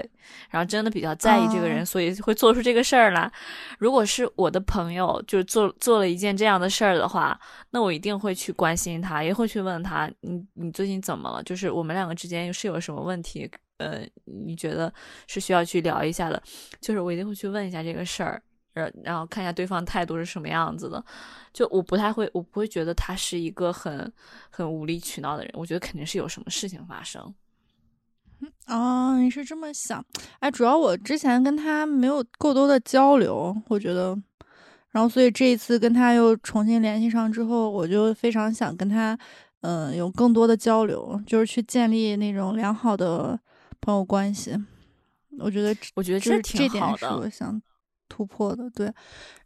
[0.50, 3.30] 然后真的比较在意这个人，所以会做出这个事儿来。
[3.78, 7.36] 如果是我的朋友，就是做做了一件这样的事儿的话，
[7.70, 11.42] 那我一定会去关心他，也会去问他，你你最近怎么了？
[11.42, 13.50] 就是我们两个之间是有什么问题？
[13.78, 14.92] 呃，你觉得
[15.26, 16.40] 是需要去聊一下的？
[16.80, 18.40] 就是我一定会去问一下这个事儿。
[19.02, 21.04] 然后看一下对方态度是什么样子的，
[21.52, 24.12] 就我不太会，我不会觉得他是一个很
[24.50, 27.34] 很无理取闹的人，我觉得肯定是有什么事情发生。
[28.66, 30.04] 哦，你是这么想？
[30.40, 34.14] 哎，主要我之前跟他没有够多的交流，我觉得，
[34.90, 39.18] 然后所以这一次跟他又重新联系上之后，我就非常想跟他，
[39.62, 43.40] 嗯，有更多的交流，就是去建立那种良好的
[43.80, 44.54] 朋友关系。
[45.38, 47.60] 我觉得，我觉得这挺好的，我想。
[48.08, 48.92] 突破的对，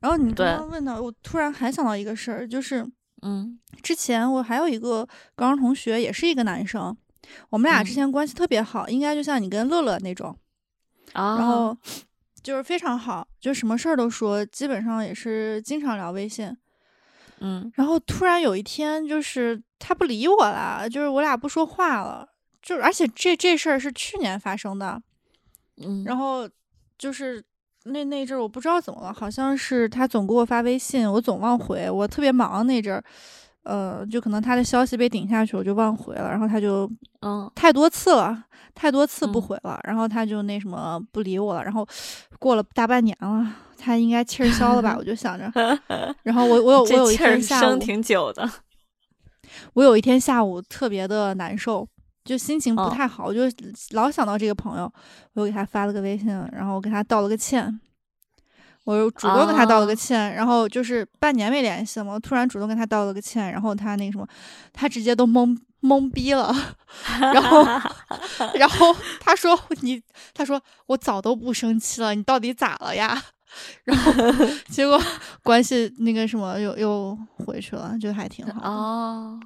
[0.01, 2.87] 然后你刚刚问到，我突然还想到一个事儿，就是，
[3.23, 6.96] 嗯，之前我还有一个高中同学，也是一个男生，
[7.51, 10.37] 我们俩之前关系特别好，应该就像你跟乐乐那种，
[11.12, 11.77] 啊，然后。
[12.42, 16.57] 就是非常好，就什么事儿都说，基本上也是经常聊微信，
[17.40, 22.27] 嗯，然后突然有一天，就是他不理我了，就是我俩不说话了，
[22.62, 25.03] 就而且这这事儿是去年发生的，
[25.85, 26.49] 嗯，然后
[26.96, 27.44] 就是。
[27.84, 31.90] 那那阵儿我不知道怎么了，好像是他总给我发微信，我总忘回。
[31.90, 33.02] 我特别忙那阵儿，
[33.62, 36.28] 呃，就可能他的消息被顶下去，我就忘回了。
[36.28, 36.90] 然后他就，
[37.22, 39.80] 嗯，太多次了，太多次不回了。
[39.84, 41.64] 然后他就那什么不理我了。
[41.64, 41.86] 然后
[42.38, 43.46] 过了大半年了，
[43.78, 44.94] 他应该气儿消了吧？
[44.98, 45.50] 我就想着。
[46.22, 48.46] 然后我我有我有一天下午挺久的，
[49.72, 51.88] 我有一天下午特别的难受。
[52.24, 53.42] 就心情不太好，我就
[53.90, 54.92] 老想到这个朋友，
[55.35, 57.80] 我又给他发了个微信，然后我给他道了个歉，
[58.85, 64.26] 我又主动跟他道了个歉，然后就是半年没联系了嘛，突然主动跟他道了个歉，然后他那个什么，
[64.72, 66.54] 他直接都懵懵逼了，
[67.33, 67.64] 然后
[68.54, 70.02] 然后他说你，
[70.35, 73.20] 他说我早都不生气了，你到底咋了呀？
[73.85, 74.12] 然后
[74.70, 75.00] 结果
[75.42, 79.40] 关系那个什么又又回去了，就还挺好哦。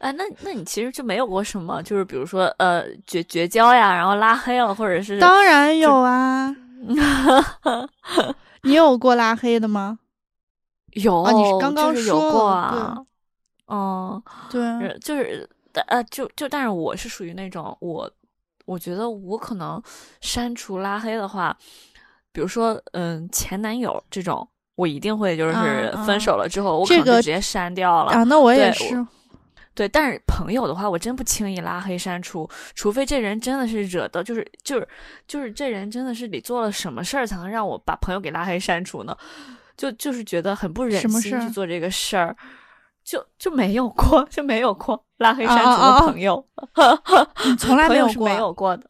[0.00, 6.54] 哎，那那你其实就没有过什么，就是比如说呃绝绝交呀，然后拉黑了，或者是当然有啊，
[8.62, 9.98] 你有过拉黑的吗？
[10.92, 12.96] 有，啊你是刚刚说过啊？
[13.66, 15.48] 嗯，对，就是
[15.86, 18.10] 呃就就但是我是属于那种我
[18.64, 19.80] 我觉得我可能
[20.22, 21.54] 删除拉黑的话，
[22.32, 28.24] 比如说嗯前男友这种，我一定会就是分手了之后，我可能就直接删掉了啊。
[28.24, 29.06] 那我也是。
[29.78, 34.88] 对，但是朋友的话，我真不轻易拉黑删除，除非这人真的是惹的，就是就是
[35.28, 39.16] 就是这人真的是你做了什么事儿才能让我把朋友给拉黑删除呢？
[39.76, 42.36] 就就是觉得很不忍心去做这个事儿，
[43.04, 46.44] 就就没有过，就没有过拉黑删除的朋友，
[47.56, 48.84] 从来没有过没有过的。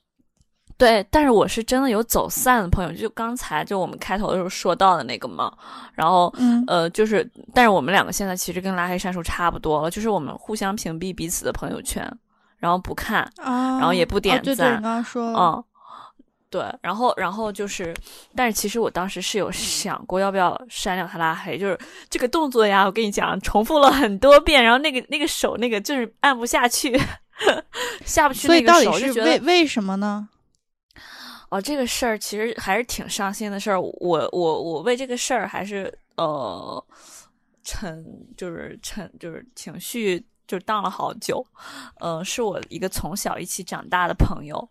[0.79, 5.53] 对，但是我是真的有走散的朋友，就刚才就我们开头的时候说到的那个嘛，
[5.93, 6.33] 然后
[6.69, 12.09] 呃，就是，但是我们两个现在其实跟拉黑删除差不多了，就是我们互相屏蔽彼此的朋友圈，
[12.59, 14.45] 然后不看，然后也不点赞。
[14.45, 15.65] 对对，刚刚说嗯，
[16.49, 17.93] 对，然后然后就是，
[18.37, 21.77] 但是其实我当时是有想过要不要删掉他拉黑，就是
[22.09, 26.97] 这个动作呀，我跟你讲，重复了很多遍，然后那个那个手那个就是按不下去，
[28.07, 30.29] 下不去那个手，就觉得为为什么呢？
[31.51, 33.81] 哦，这个事儿其实还是挺伤心的事儿。
[33.81, 36.85] 我我我为这个事儿还是呃
[37.65, 38.05] 沉，
[38.37, 41.45] 就是沉，就是情绪就荡了好久，
[42.01, 44.69] 嗯，是我一个从小一起长大的朋友，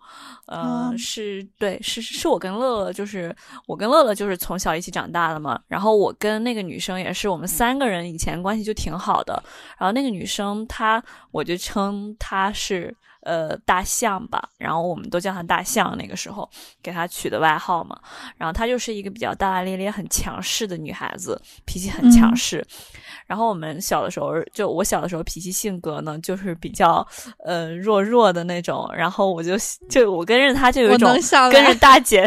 [0.47, 3.35] 嗯，是对，是是我跟乐乐，就是
[3.67, 5.61] 我跟乐乐就是从小一起长大的嘛。
[5.67, 9.43] 然后我跟那个女生也是，我们三个人以前关系就挺好的。
[9.77, 12.95] 然后那个女生她，我就称她是
[13.27, 15.95] 呃大象吧，然后我们都叫她大象。
[15.97, 16.49] 那个时候
[16.81, 17.99] 给她取的外号嘛。
[18.37, 22.65] 然后她就是一个比较大大咧咧、很强势的女孩子，脾气很强势。
[23.27, 27.05] 然后我们小的时候，就我小的时候脾气性格呢，就是比较
[27.43, 28.89] 呃弱弱的那种。
[28.95, 29.53] 然后我就
[29.89, 31.09] 就我跟着他就有一种
[31.51, 32.25] 跟着大姐，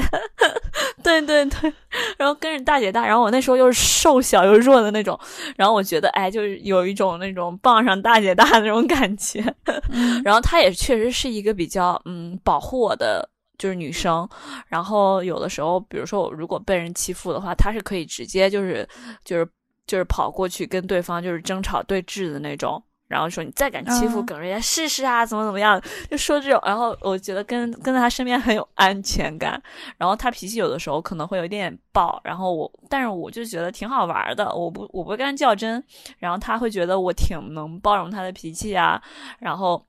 [1.03, 1.73] 对对对，
[2.19, 3.07] 然后跟着大姐大。
[3.07, 5.19] 然后我那时候又是瘦小又弱的那种，
[5.57, 9.43] 然后我觉得哎，就是有一种那种傍上大姐大的那种感觉。
[10.23, 14.29] 然后她也确实是一个比较嗯保护我的就是女生。
[14.69, 18.87] 然后有的时候，比如说我如果被人欺负的话，她是可以直接就是
[19.25, 19.49] 就是。
[19.91, 26.63] 就是跑过去跟对方就是争吵对峙的那种，然后说你再敢欺负耿瑞妍试试啊，怎么怎么样，就说这种。
[26.65, 29.61] 然后我觉得跟跟在他身边很有安全感。
[29.99, 35.83] 然后他脾气有的时候可能会有一点暴，然后我但是我就觉得挺好玩的，我不我不跟他较真。
[36.19, 39.03] 然后他会觉得我挺能包容他的脾气啊，
[39.41, 39.85] 然后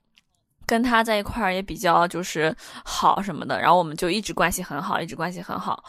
[0.66, 3.62] 跟他在一块儿也比较就是好什么的。
[3.62, 5.84] 然后我们就一直关系很好，一直关系很好。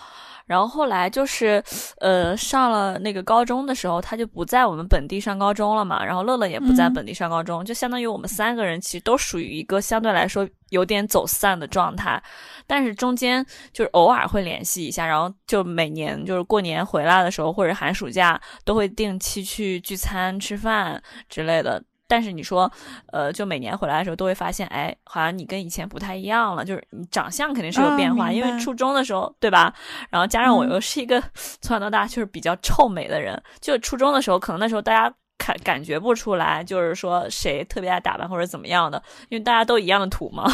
[0.46, 1.62] 然后后来就是，
[1.98, 6.04] 呃，上了那个高中的时候，他就不在我们本地上高中了嘛。
[6.04, 12.22] 然后乐乐也不在本地上高中，就相当于我们三个人其实都属于一个相对来说有点走散的状态。
[12.66, 21.82] 但是中间就是偶尔会联系一下，然后就每年就是过年回来的时候或者寒暑假都会定期去聚餐吃饭之类的。
[22.12, 22.70] 但是你说，
[23.06, 29.72] 呃，就每年回来的时候都会发现，哎，好像你跟以前不太一样了，就是你长相肯定是有变化，因为初中的时候，对吧？
[30.10, 31.18] 然后加上我又是一个
[31.62, 40.44] 从小到大就是比较臭美的人，就初中的时候，可能那时候大家感感觉不出来，就是说谁特别爱打扮或者怎么样的，因为大家都一样的土嘛。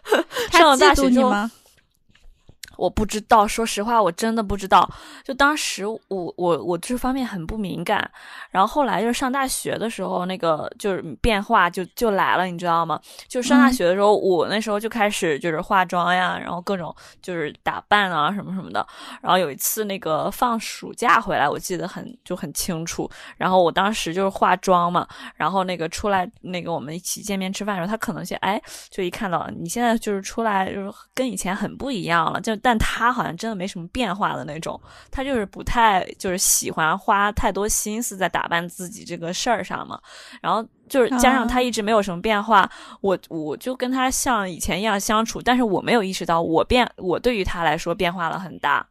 [0.52, 1.30] 上了大学之后。
[2.82, 4.88] 我不知道，说实话，我真的不知道。
[5.22, 8.10] 就当时我我我这方面很不敏感，
[8.50, 13.00] 然后后来就是上大学的时候，那个就是变化就就来了，你知道吗？
[13.28, 18.84] 就上大学的时候，我那时候就开始就是化妆呀，然后各种就是打扮啊什么什么的。
[19.20, 23.08] 然后有一次那个放暑假回来，我记得很就很清楚。
[23.36, 32.56] 然后我当时就是化妆嘛，然后那个出来那个我们一起见面吃饭的时候，他可能就哎就一看到你现在就是出来就是跟以前很不一样了，就。
[32.56, 34.80] 但他好像真的没什么变化的那种，
[35.10, 40.00] 他就是不太就是喜欢花太多心思在打扮自己这个事儿上嘛。
[40.40, 48.86] 然后就是加上他一直没有什么变化，我我就跟他像以前一样相处，但是我没有意识到我变，我对于他来说变化了很大，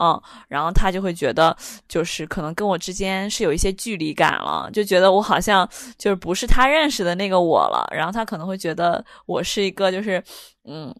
[0.00, 1.56] 嗯，然后他就会觉得
[1.88, 5.68] 就是可能跟我之间是有一些距离感了，就觉得我好像
[5.98, 10.22] 就是不是他认识的那个我了，然后他可能会觉得我是一个就是
[10.64, 10.94] 嗯。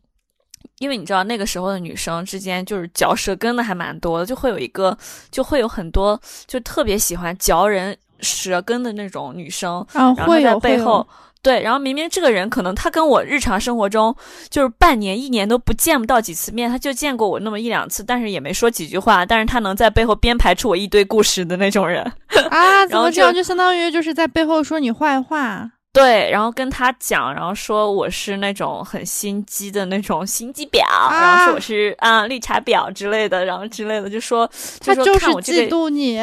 [0.83, 4.99] 因为你知道那个时候的女生之间就是嚼舌根的还蛮多的，就会有一个，
[5.31, 11.07] 就会有很多就特别喜欢嚼人舌根的那种女生，然后在背后
[11.40, 14.14] 对，然后明明这个人可能他跟我日常生活中
[14.49, 22.03] 就是半年一年都不见不到几次面，他就见过我那么一两次，但是也没说几句话，但是他能在背后编排出我一堆故事的那种人
[22.51, 25.71] 啊， 怎么这样就相当于就是在背后说你坏话。
[25.92, 34.50] 对，然后跟他讲，然后说我是那种很心机的那种心机婊，然后说我是啊绿茶婊之类的，然后之类的就说
[34.81, 36.18] 他就是嫉妒你。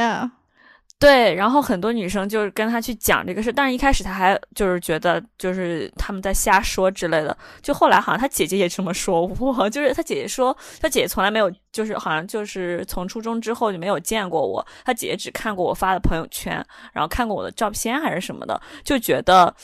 [1.00, 16.54] 对，然后很多女生就是跟他去讲这个事，但是一开始他还就是觉得就是他们在瞎说之类的，就后来好像他姐姐也这么说我，就是他姐姐说他姐姐从来没有就是好像就是从初中之后就没有见过我，他姐姐只看过我发的朋友圈，
[16.92, 19.56] 然后看过我的照片还是什么的，就觉得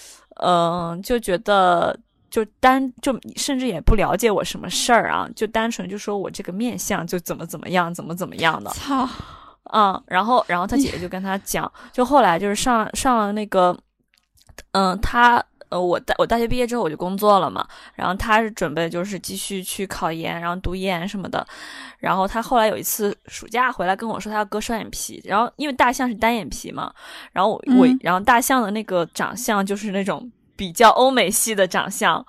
[0.41, 8.71] 嗯就觉得就单就甚至也不了解我什么事儿啊，就单纯就说我这个面相就怎么怎么样怎么怎么样的。
[8.71, 9.05] 操。
[9.73, 13.75] 嗯，然后，然后他姐姐就跟他讲，就后来就是上上了那个，
[14.71, 21.45] 嗯，他呃，我大我大学毕业之后我就工作了嘛，然后他是准备就是继续去考研，然后读研什么的，
[21.97, 26.93] 然后他后来有一次暑假回来跟我说他要割双眼皮，然后因为大象是单眼皮嘛，
[27.31, 32.23] 然后我我然后大象的那个长相就是那种比较欧美系的长相。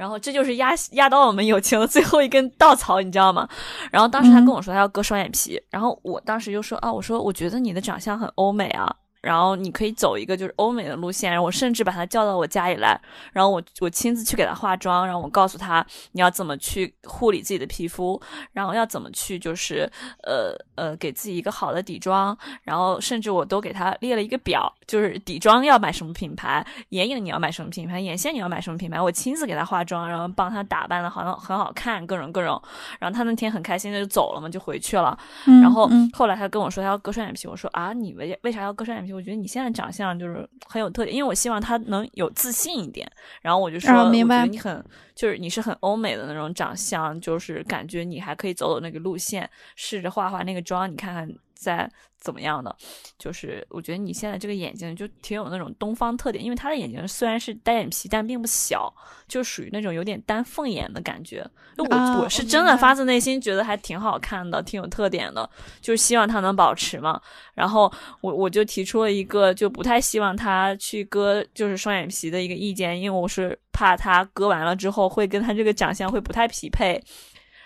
[0.00, 3.46] 然后这就是压压倒我们友情的最后一根稻草，你知道吗？
[3.92, 12.98] 然后当时他跟我说他要割双眼皮，然后我当时就说啊，我说我觉得你的长相很欧美啊，然后你可以走一个就是欧美的路线，然后我甚至把他叫到我家里来，
[13.30, 18.18] 然后我我亲自去给他化妆，然后我告诉他你要怎么去护理自己的皮肤，
[18.52, 19.86] 然后要怎么去就是
[20.22, 32.60] 呃呃给自己一个好的底妆，然后甚至我都给他列了一个表，就是底妆要买什么品牌，眼影你要买什么品牌，眼线你要买什么品牌，我亲自给他化妆，然后帮他打扮的好像很好看，各种各种，
[32.98, 35.16] 然后他那天很开心的就走了嘛，就回去了。
[35.46, 39.12] 嗯然后嗯后来他跟我说他要割双眼皮，我说啊，你为为啥要割双眼皮？
[39.12, 43.10] 我觉得你现在长相就是很有特点，因为我希望他能有自信一点。
[43.42, 44.84] 然后我就说，啊明白我觉得你很
[45.20, 51.30] 就是你是很欧美的那种长相，就是感觉你还可以走走那个路线，试着化化那个妆，你看看
[51.60, 51.88] 再
[52.18, 52.74] 怎么样的。
[53.18, 58.92] 就是我觉得你现在这个眼睛就挺有那种东方特点，因为他的眼睛虽然是单眼皮，但并不小，
[59.28, 61.46] 就属于那种有点单凤眼的感觉。
[61.76, 65.48] 就我、啊我是真的发自内心觉得还挺好看的，挺有特点的，
[65.80, 67.20] 就是希望他能保持嘛。
[67.54, 67.92] 然后
[68.22, 77.02] 我我就提出了一个就不太希望他去割就是双眼皮的一个意见，因为我是怕他割完了之后会跟他这个长相会不太匹配。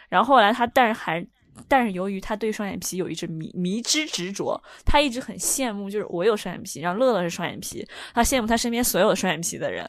[0.08, 1.24] 然后后来他但是还。
[1.68, 9.84] 但是由于他对双眼皮有一只迷迷之执着，他一直很羡慕，就是我有双眼皮，然后乐乐是双眼皮，他羡慕他身边所有的双眼皮的人，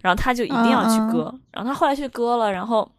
[0.00, 1.32] 然后他就一定要去割。
[1.52, 2.90] 然后他后来去割了，然后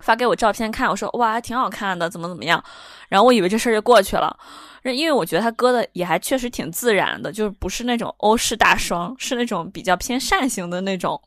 [0.00, 2.62] 发给我照片看，我说哇，还挺好看的，怎么怎么样。
[3.08, 4.36] 然后我以为这事儿就过去了，
[4.82, 11.20] 因为我觉得他割的也还确实挺自然的，就是不是那种欧式大双，是那种比较偏扇形的那种，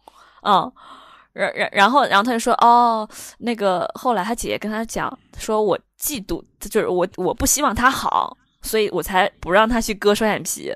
[0.44, 0.72] 嗯。
[1.32, 3.08] 然然然后然后他就说哦，
[3.38, 10.74] 那个后来他姐姐跟他讲，说我嫉妒，就是我我不希望他好，所以我才不让他去割双眼皮。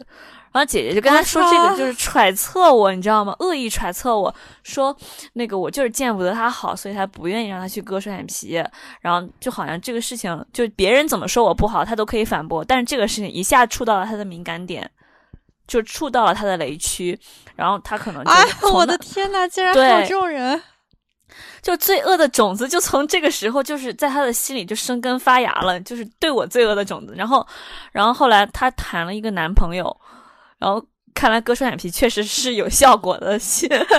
[0.52, 3.36] 然后姐姐就跟他说这个就是揣测我，你知道吗？
[3.40, 4.96] 恶意揣测我说
[5.34, 8.64] 那个我就是见不得他好，所以他不愿意让他去割双眼皮。
[9.02, 14.90] 然后就好像这个事情，就别人怎么说我不好，他都可以反驳，但是这个事情一下触到了他的敏感点。
[15.66, 17.18] 就触到了他的雷区，
[17.56, 20.62] 然后他可能就我的天呐，竟然还有这种人！
[21.62, 27.14] 就罪恶的种子就从这个时候就是在他的心里就生根发芽了，就是对我罪恶的种子。
[27.16, 27.46] 然后，
[27.92, 29.96] 然后后来她谈了一个男朋友，
[30.60, 33.40] 然后看来割双眼皮确实是有效果的。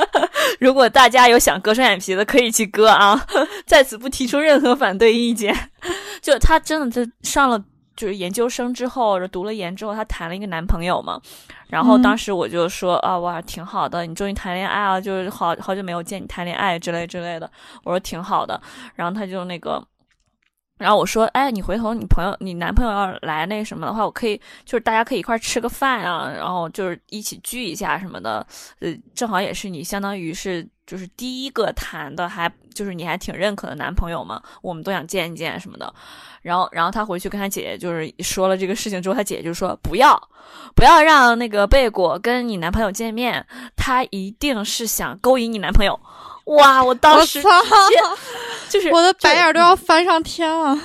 [0.61, 3.25] 如果大家有想割双眼皮的，可以去割啊，
[3.67, 5.71] 在此不提出任何反对意见。
[6.21, 7.63] 就他真的就上了。
[7.97, 11.21] 就是研究生之后，读了研之后，她谈了一个男朋友嘛，
[11.69, 17.51] 然后当时我就说、啊，哇，挺好的，你终于谈恋爱了，就是好好久没有见你谈恋爱之类之类的，
[17.85, 18.61] 我说挺好的，
[18.95, 19.83] 然后他就那个，
[20.79, 28.45] 然后我说，哎，你回头你朋友你男朋友要是来那什么的话，我可以就是大家可以一块吃个饭啊，然后就是一起聚一下什么的，
[28.81, 35.93] 呃，正好也是你相当于是就是第一个谈的还就是你还挺认可的男朋友嘛，我们都想见一见什么的。
[36.43, 40.21] 然后，然后他回去跟他姐姐就是说了这个事情之后，他姐姐就说不要，
[40.77, 45.99] 不要让那个贝果跟你男朋友见面，他一定是想勾引你男朋友。
[46.47, 47.43] 哇，我当时
[48.69, 50.79] 就是我的白眼都要翻上天了。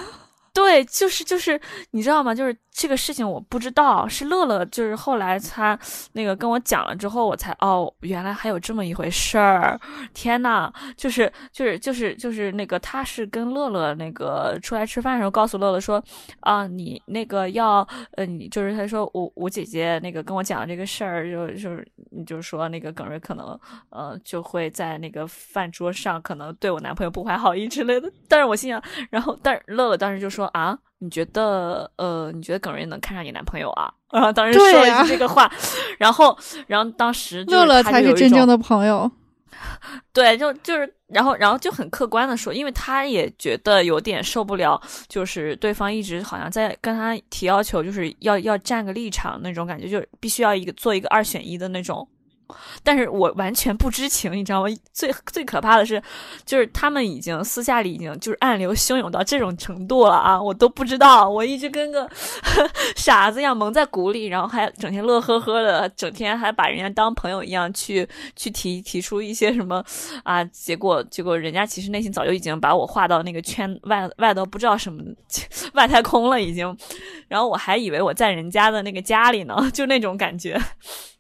[0.54, 1.60] 对，就是就是，
[1.92, 2.34] 你知道吗？
[2.34, 5.78] 就是这个事情我不知道，是乐乐，就是后来他
[6.14, 9.78] 那个跟我讲了之后，我才哦，原来还有这么一回事儿。
[10.14, 16.02] 天呐，就是就是就是就是那个，他是跟乐乐那个出来吃饭的时候，告诉乐乐说
[16.40, 23.60] 啊，你那个要呃，你就是他说我我姐姐那个跟我讲这个事儿，就就是你就是说那个耿瑞可能
[23.90, 28.10] 呃就会在那个饭桌上可能对我男朋友不怀好意之类的。
[28.30, 30.50] 但是我心想，然后但是乐乐当时就说。
[30.54, 33.92] 啊，你觉得呃，你觉得耿瑞能看上你男朋友啊？
[34.12, 35.52] 然 后当时说了一句这个话，
[35.98, 36.38] 然后
[36.68, 39.10] 然后当时乐乐才是真正的朋友。
[40.14, 52.08] 对，就就是，然后然后就很客观的说，因为他也觉得有点受不了，就是对方一直好像在跟他提要求，就是要要站个立场那种感觉，就必须要一个做一个二选一的那种。
[52.84, 54.70] 但是我完全不知情，你知道吗？
[54.94, 56.02] 最最可怕的是，
[56.46, 60.42] 就是他们已经私下里已经就是暗流汹涌到这种程度了啊！
[60.42, 62.10] 我都不知道，我一直跟个
[62.96, 69.84] 傻子一样蒙在鼓里，然后还整天乐呵呵的，整天还把人家当朋友一样去去提提出一些什么
[70.24, 75.04] 啊，结果结果人家其实内心早就已经把我划到那个圈外外到不知道什么
[75.74, 76.76] 外太空了已经，
[77.28, 80.60] 然后我还以为我在人家的那个家里呢，就那种感觉，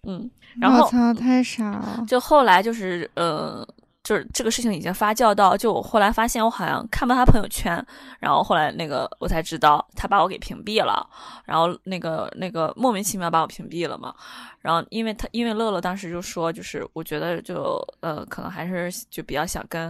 [0.08, 0.30] 嗯。
[0.60, 2.03] 然后我操，太傻了！
[2.07, 3.66] 就后来就是呃，
[4.03, 7.86] 就是这个事情已经发酵到，就我后来发现我好像看不到他朋友圈，
[8.20, 11.07] 然后后来那个我才知道他把我给屏蔽了，
[11.45, 14.14] 然后那个那个莫名其妙把我屏蔽了嘛。
[14.62, 19.89] 然后因为他因为乐乐当时就说，就是我觉得就呃可能还是就比较想跟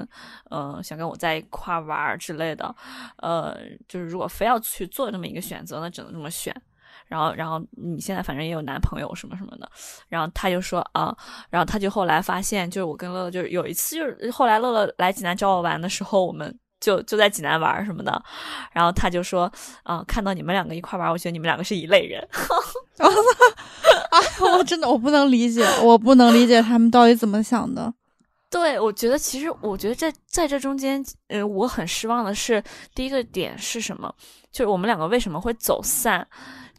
[0.51, 2.75] 嗯、呃、想跟我在一块儿玩之类的，
[3.17, 3.57] 呃
[3.87, 6.55] 就是如果非要去做这么一个选择，那只能这么选。
[7.09, 9.69] 然后，然后你现在反正也有男朋友什么什么的，
[10.07, 11.13] 然后他就说啊，
[11.49, 18.23] 然后他就后来发现，就是我跟乐乐就是有一次，就是后来乐乐来济南找我玩的时候，我们就就在济南玩什么的，
[18.71, 19.51] 然后他就说
[19.83, 22.25] 啊，看到你们两个一块玩，我觉得你们两个是一类人。
[22.99, 23.07] 啊，
[24.57, 27.93] 我真的我不能理解，我不能理解他们到底怎么想的。
[28.51, 32.63] 对，我觉得其实，我觉得在在这中间，呃，我很失望的是，
[32.95, 34.11] 第一个点是什么？
[34.51, 36.27] 就是我们两个为什么会走散？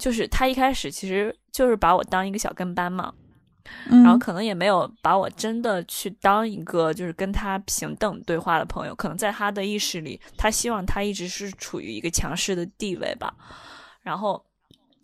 [0.00, 3.14] 就是他一开始其实就是把我当一个小跟班嘛，
[3.88, 8.94] 然后可能也没有把我真的去当一个就是跟他平等对话的朋友。
[8.94, 13.32] 可能在他的意识里，他希望他一直是处于一个强势的地位吧。
[14.00, 14.44] 然后，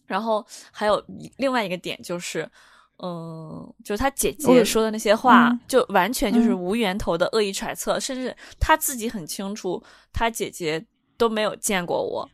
[0.07, 1.01] 然后还有
[1.37, 2.51] 另外一个点就是。
[2.99, 9.85] 嗯，就是他姐姐说的那些话，就完全就是无源头的恶意揣测，甚至他自己很清楚，
[10.15, 10.83] 他姐姐
[11.19, 12.27] 都没有见过我，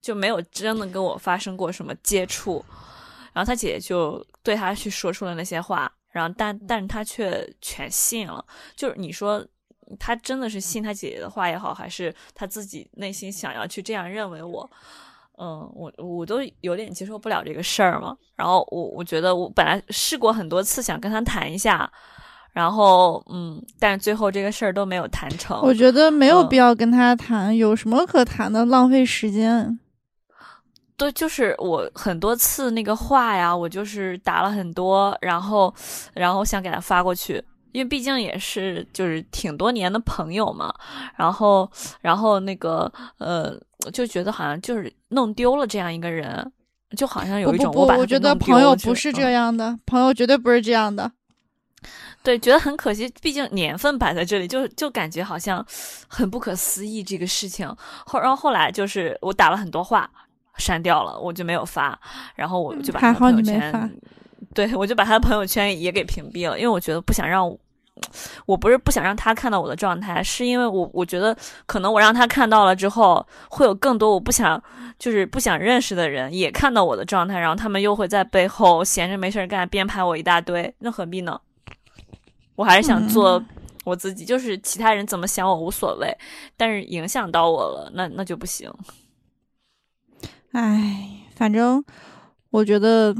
[0.00, 2.64] 就没有真的跟我发生过什么接触，
[3.32, 8.44] 然后他姐姐就对他去说出了那些话，然后但但是他却全信了，
[8.74, 9.44] 就是你说
[9.98, 14.70] 他真的是信他姐姐的话也好，还是他自己内心想要去这样认为我。
[15.38, 18.16] 嗯，我我都有点接受不了这个事儿嘛。
[18.34, 21.92] 然后我我觉得我本来试过很多次想跟他谈一下，
[22.54, 25.60] 然后嗯，但是最后这个事儿都没有谈成。
[25.60, 28.64] 我觉得没有必要跟他谈，有什么可谈的？
[28.64, 29.78] 浪费时间。
[30.96, 35.74] 对，就是我很多次那个话呀，我就是打了很多，然后
[36.14, 37.42] 然后想给他发过去。
[37.72, 40.74] 因为毕竟也是就是挺多年的朋友嘛，
[41.14, 41.70] 然后
[42.00, 43.54] 然后那个呃，
[43.92, 46.50] 就觉得好像就是弄丢了这样一个人，
[46.96, 51.12] 就好像有一种我我觉得朋友不是这样的，朋友绝对不是这样的。
[52.24, 55.62] 对，觉得很可惜，毕竟年份摆在这里，就就感觉好像
[56.08, 57.68] 很不可思议这个事情。
[58.06, 60.10] 后然后后来就是我打了很多话，
[60.58, 61.98] 删掉了，我就没有发，
[62.34, 63.92] 然后我就把他朋友圈，
[64.54, 67.56] 对我就把他的朋友圈也给屏蔽了，因为我觉得不想让。
[68.44, 71.34] 我不是不想让他看到我的状态，是因为我我觉得
[71.64, 74.62] 可能我让他看到了之后，会有更多我不想
[74.98, 81.40] 就是不想认识的人也看到我的状态，然后他们又会在背后闲着没事干编排我一大堆，那何必呢？
[82.54, 83.42] 我还是想做
[83.82, 86.14] 我自己，就是其他人怎么想我无所谓，
[86.54, 88.70] 但是影响到我了，那那就不行。
[90.52, 91.84] 唉，反正
[92.50, 93.14] 我觉得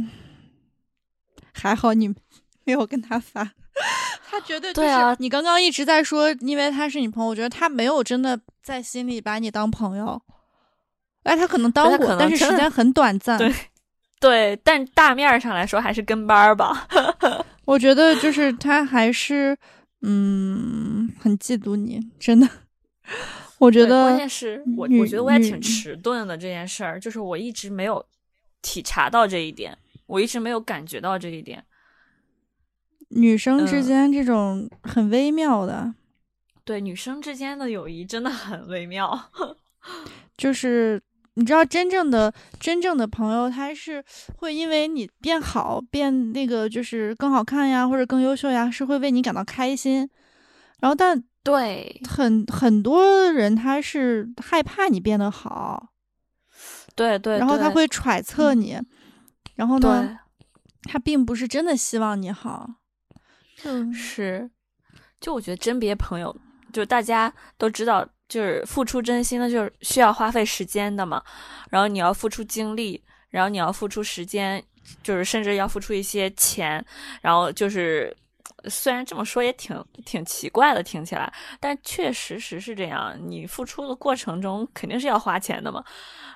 [1.52, 2.08] 还好，你
[2.64, 3.52] 没有跟他发。
[4.28, 10.20] 他绝对就是你刚刚一直在说，因为他是你朋友，我觉得他没有真的在心里把你当朋友。
[11.24, 13.36] 哎，他可能当过，但是时间很短暂。
[13.36, 13.54] 对，
[14.18, 16.88] 对，但大面上来说还是跟班儿吧。
[17.66, 19.56] 我觉得就是他还是
[20.02, 22.48] 嗯很嫉妒你，真的。
[23.58, 28.04] 我觉得关键是我，我觉得我也挺迟钝的这件事儿，就是我一直没有
[28.60, 29.76] 体察到这一点，
[30.06, 31.64] 我一直没有感觉到这一点。
[33.10, 35.94] 女生之间这种很微妙的，
[36.64, 39.30] 对女生之间的友谊真的很微妙。
[40.36, 41.00] 就是
[41.34, 44.04] 你知道，真正的真正的朋友，他是
[44.38, 50.08] 会因为你变好变那个，就是更好看呀，或者更优秀呀，是会为你感到开心。
[50.80, 55.92] 然后，但对很很多人他是害怕你变得好，
[56.96, 58.76] 对对，然后他会揣测你，
[59.54, 60.18] 然后呢，
[60.82, 62.68] 他并不是真的希望你好。
[63.62, 64.50] 嗯，是，
[65.20, 66.36] 就我觉得甄别朋友，
[66.72, 71.22] 就大家都知道，就是付出真心的，就是需要花费时间的嘛。
[71.70, 74.60] 然后你要付出精力，然后你要付出时间，
[75.02, 76.84] 就是甚至要付出一些钱。
[77.22, 78.14] 然后就是，
[78.68, 83.16] 虽然这么说也挺挺奇怪的，听起来，但确实实是这样。
[83.28, 85.84] 你付出的过程中肯定是要花钱的嘛。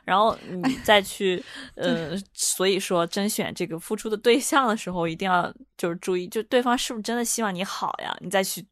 [0.05, 1.43] 然后你再去，
[1.77, 8.17] 呃，所以说甄选这个付出的对象的时候，一定要就是注意，就对方是不是真的希望你好呀？
[8.21, 8.67] 你再去，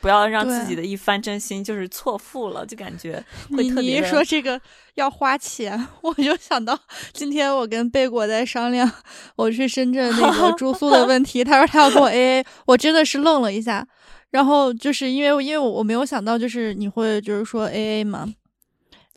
[0.00, 3.82] 不要让自己的一番真心就是错付了，就感觉会特别。
[3.82, 4.60] 你一说这个
[4.94, 6.78] 要花钱，我就想到
[7.12, 8.90] 今天我跟贝果在商量
[9.36, 13.86] 我去深圳那个住宿的问题，他说他要跟我 AA，我真的是愣了一下，
[14.30, 18.26] 然后就是因为因为我我没有想到就是你会就是说 AA 嘛。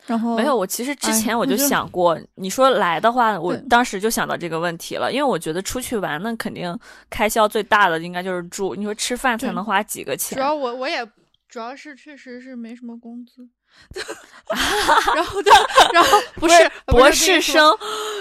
[0.06, 6.76] 然后没有，我其实之前我就想过，你说来的话，我当时就想到这个问题了，因为我觉得出去玩，那肯定
[7.08, 8.74] 开销最大的应该就是住。
[8.74, 10.36] 你说吃饭才能花几个钱？
[10.36, 11.06] 主要我我也
[11.48, 13.48] 主要是确实是没什么工资。
[15.14, 15.40] 然后，
[15.94, 16.54] 然后不是
[16.86, 17.76] 博士生。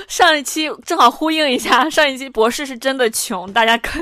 [0.08, 4.00] 上一期正好呼应一下， 上一期博士是真的穷，大家可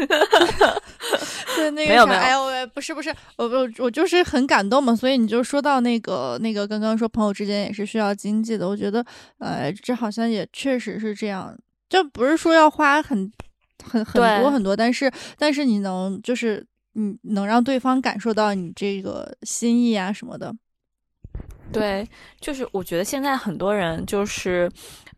[1.56, 4.96] 对那个没有没有，哎呦喂，不是不是，我我我就是很感动嘛。
[4.96, 9.06] 所以你就说到那个那个，刚刚说朋友之间也是需要经济的，我觉得
[9.40, 11.56] 呃，这好像也确实是这样。
[11.90, 13.32] 就不是说要花很
[13.84, 20.54] 很很多很多，但是但是你能就是你能让对方感受到你这个心意啊什么的。
[21.72, 22.08] 对，
[22.40, 24.70] 就是我觉得现在很多人就是，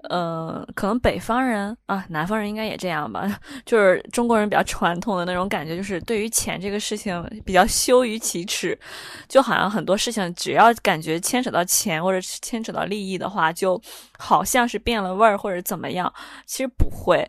[0.10, 8.78] 呃，可能北方人啊，南方人应该也这样吧，就是中国人比较传统的那种感觉，就是对于钱这个事情比较羞于启齿，
[9.28, 13.82] 就好像很多事情只要感觉牵扯到钱或者牵扯到利益的话，就
[14.18, 16.14] 好像是变了味儿或者怎么样，
[16.46, 17.26] 其实不会。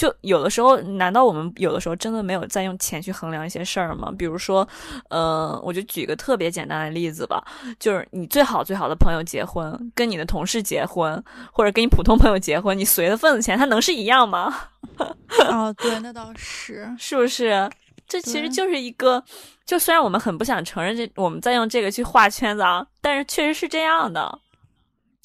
[0.00, 4.10] 就有的时候，难道我们有的时候真的没有在用钱去衡量一些事儿吗？
[4.16, 4.66] 比如说，
[5.10, 7.44] 呃，我就举个特别简单的例子吧，
[7.78, 11.22] 就是你最好最好的朋友结婚，跟你的同事结婚，
[11.52, 14.70] 或者跟你普通朋友结婚，你随的份子钱，它能是一样吗？
[15.50, 16.90] 哦，对，那倒是。
[16.98, 17.68] 是不是？
[18.08, 19.22] 这其实就是一个，
[19.66, 24.38] 就虽然我们很不想承认这，我们在用这个去画圈子啊，但是确实是这样的。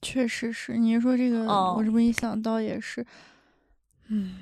[0.01, 3.05] 确实是，你说这个，哦我这么一想到也是，
[4.09, 4.35] 嗯，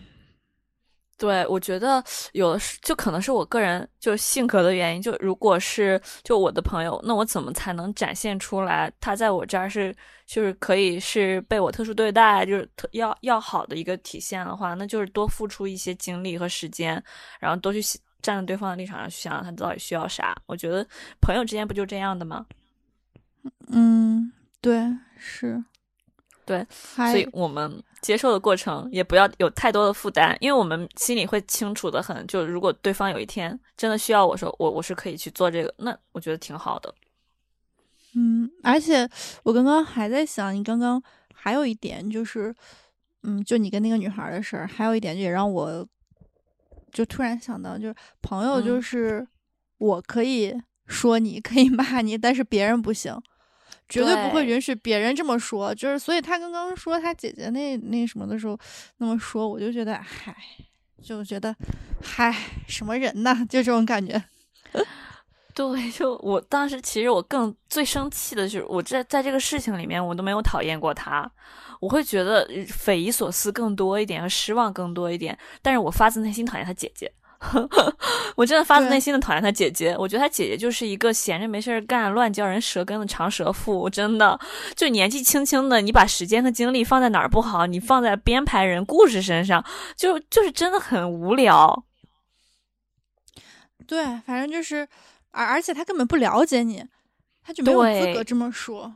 [1.17, 2.03] 对，我觉得
[2.33, 5.01] 有的是，就可能是我个人就性格的原因。
[5.01, 9.95] 就如果是就我的朋友，那我怎么才能展现出来他在我这儿是
[10.25, 17.01] 就是可以是被我特殊对待，就是特要要好的一个体现的话，那就是多付出一些精力和时间，
[17.39, 20.35] 然后多去想站在对方的立场上去想想他到底需要啥。
[20.45, 20.85] 我觉得
[21.21, 22.45] 朋友之间不就这样的吗？
[23.67, 24.81] 嗯，对，
[25.17, 25.63] 是，
[26.45, 32.27] 对，所以我们接受的过程也不要有太多的负担，因为我们心里会清楚的很。
[32.27, 36.93] 就如果对方有一天真的需要我说我我是可以去做这个，那我觉得挺好的。
[38.15, 39.09] 嗯，而且
[39.43, 41.01] 我刚刚还在想，你刚刚
[41.33, 42.53] 还有一点就是，
[43.23, 45.87] 嗯，就你跟那个女孩儿的事儿，还有一点也让我
[46.91, 49.27] 就突然想到，就是朋友就嗯是
[49.77, 50.53] 我可以
[50.85, 53.17] 说你，可以骂你，但是别人不行。
[53.89, 58.57] 绝对不会允许别人这么说，就是所以他刚刚说他姐姐那那什么的时候
[58.97, 60.35] 那么说，我就觉得嗨，
[61.01, 61.55] 就觉得
[62.01, 62.35] 嗨，
[62.67, 64.23] 什么人呐，就这种感觉。
[65.53, 71.31] 对，就我当时其实我更最生气的就是我在在这个事情里面我都没有讨厌过他，
[71.79, 77.11] 我会觉得呃匪夷所思更多一点和失望更多一点，但是我发自内心讨厌他姐姐。
[78.35, 83.89] 我真的发自内心的讨厌他姐姐，我觉得他姐姐就是一个闲着没事儿干、乱嚼人舌根的长舌妇。
[83.89, 84.39] 真的，
[84.75, 87.65] 就年纪轻轻的，你把时间和精力放在哪儿不好？
[87.67, 89.63] 你放在编排人故事身上，
[89.95, 91.85] 就就是真的很无聊。
[93.85, 94.87] 对，反正就是，
[95.31, 96.83] 而而且他根本不了解你，
[97.43, 98.95] 他就没有资格这么说。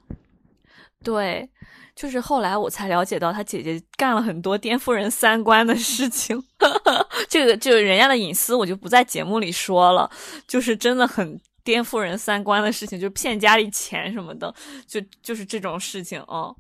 [1.04, 1.50] 对，
[1.98, 6.42] 就是后来我才了解到，他姐姐干了很多颠覆人三观的事情。
[7.28, 10.10] 这个就是人家的隐私，我就不在节目里说了。
[10.48, 14.54] 就是真的很颠覆人三观的事情，就骗家里钱什么的，
[14.86, 16.56] 就就是这种事情哦、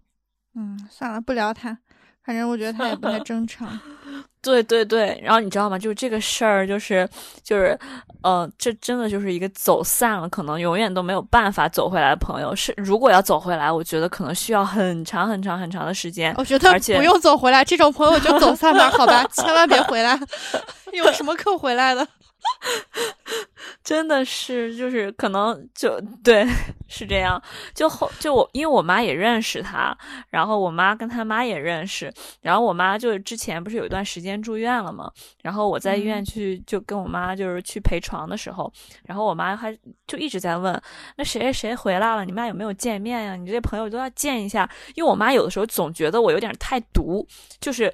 [0.55, 1.77] 嗯，算了，不聊他，
[2.23, 3.79] 反正我觉得他也不太正常。
[4.48, 5.78] 对对对，然后你知道吗？
[5.78, 7.08] 就是这个事儿，就是
[7.43, 7.78] 就是，
[8.22, 12.56] 呃，这真的就是一个走散了，可能永远都没有办法走回来的朋友。
[12.56, 16.34] 是如果要走回来，我觉得可能需要很长很长很长的时间。
[16.38, 20.18] 我觉得而且不用走回来，这种朋友就走散吧，好吧，千万别回来，
[20.93, 22.08] 有什么可回来的？
[23.84, 26.45] 真的是，就是可能就对，
[26.89, 27.41] 是这样。
[27.74, 29.98] 就后就我，因为我妈也认识他，
[30.30, 35.10] 然后我妈跟他妈也认识，然后我妈就是之前不是有一段时间住院了嘛，
[35.41, 38.72] 然后我在医院嗯去就跟我妈就是去陪床的时候，
[39.06, 40.82] 然后我妈还就一直在问，
[41.16, 43.36] 那谁谁谁回来了，你俩有没有见面呀？
[43.38, 47.26] 你这朋友都要见一下，因为我妈有的时候总觉得我有点太毒，
[47.62, 47.93] 就是。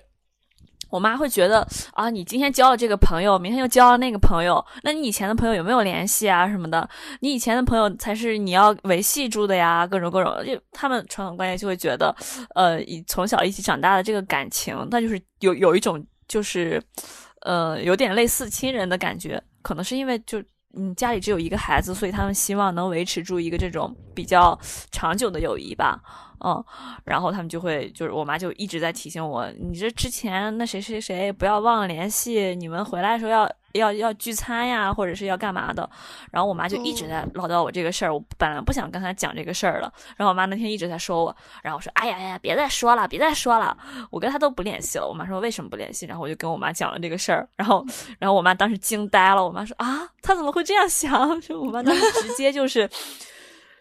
[0.93, 6.87] 我妈会觉得啊，你今天交了这个朋友，明天又交了那个朋友，那你以前的朋友有没有联系啊什么的？
[7.21, 10.31] 你以前的朋友才是你要维系住的呀，各种各种。
[10.45, 12.15] 就他们传统观念就会觉得，
[12.53, 16.79] 呃，从小一起长大的这个感情，那就是有有一种就是，
[17.41, 19.41] 呃，有点类似亲人的感觉。
[19.63, 20.43] 可能是因为就
[20.75, 24.59] 嗯家里只有一个孩子，所以他们希望能维持住一个这种比较
[24.91, 26.01] 长久的友谊吧。
[26.45, 26.61] 嗯，
[27.05, 35.87] 然后他们就会，就是我妈就一直在提醒我，你这之前那谁谁谁不要忘了联系，你们回来的时候要要要聚餐呀，或者是要干嘛的。
[36.31, 43.77] 然后我妈就一直在唠叨我这个事儿，我本来不想跟她讲这个事儿了，然后我妈那天一直在说我，然后我说，哎呀哎呀，别再说了，别再说了，
[44.09, 45.07] 我跟她都不联系了。
[45.07, 46.05] 我妈说为什么不联系？
[46.05, 47.85] 然后我就跟我妈讲了这个事儿，然后
[48.19, 51.39] 然后我妈当时惊呆了，我妈说啊，她怎么会这样想？
[51.41, 52.89] 就我妈当时直接就是。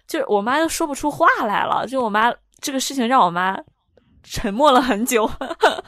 [0.05, 2.31] 就是我妈都说不出话来了，就我妈
[2.61, 3.57] 这个事情让我妈
[4.23, 5.31] 沉默了很久，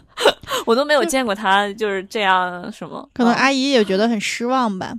[0.66, 3.00] 我都没有见过他就是这样什么。
[3.00, 4.94] 嗯可能阿姨也觉得很失望吧。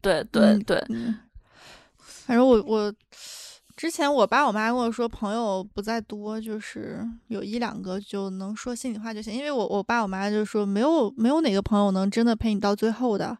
[0.00, 1.18] 对对嗯对，嗯，
[1.98, 2.92] 反正我我
[3.76, 9.34] 之前我爸我妈跟我说，朋友不在多，就是有一两个就能说心里话就行。
[9.34, 13.36] 因为我我爸我妈就说，没有没有哪个朋友能真的陪你到最后的，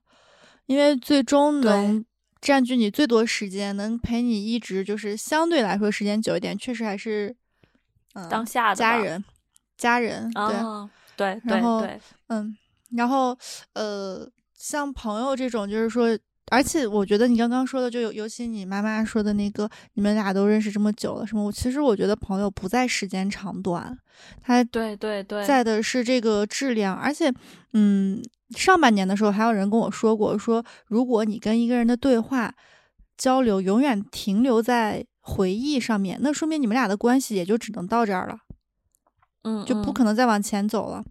[0.67, 2.05] 因为最终能
[2.41, 7.35] 占据你最多时间，能陪你一直就是相对来说时间久一点，确实还是
[8.15, 9.25] 嗯当下的家人
[9.77, 10.43] 家人对。
[10.43, 12.57] 哦，对，然后对，嗯，
[12.97, 13.37] 然后
[13.75, 16.19] 呃，像朋友这种，就是说，
[16.51, 21.45] 而且我觉得你刚刚说的，就尤尤其你妈妈说的那个，你们俩都认识这么久了，什么？
[21.45, 23.97] 我其实我觉得朋友不在时间长短，
[24.43, 26.97] 他对对对，在的是这个质量。
[26.97, 27.33] 而且，
[27.75, 28.23] 嗯，
[28.57, 32.55] 上半年的时候，还有人跟我说过，说如果你跟一个人的对话
[33.17, 38.39] 交流永远停留在回忆上面，那说明你们俩的关系也就只能到这儿了。
[39.43, 41.05] 嗯，就不可能再往前走了。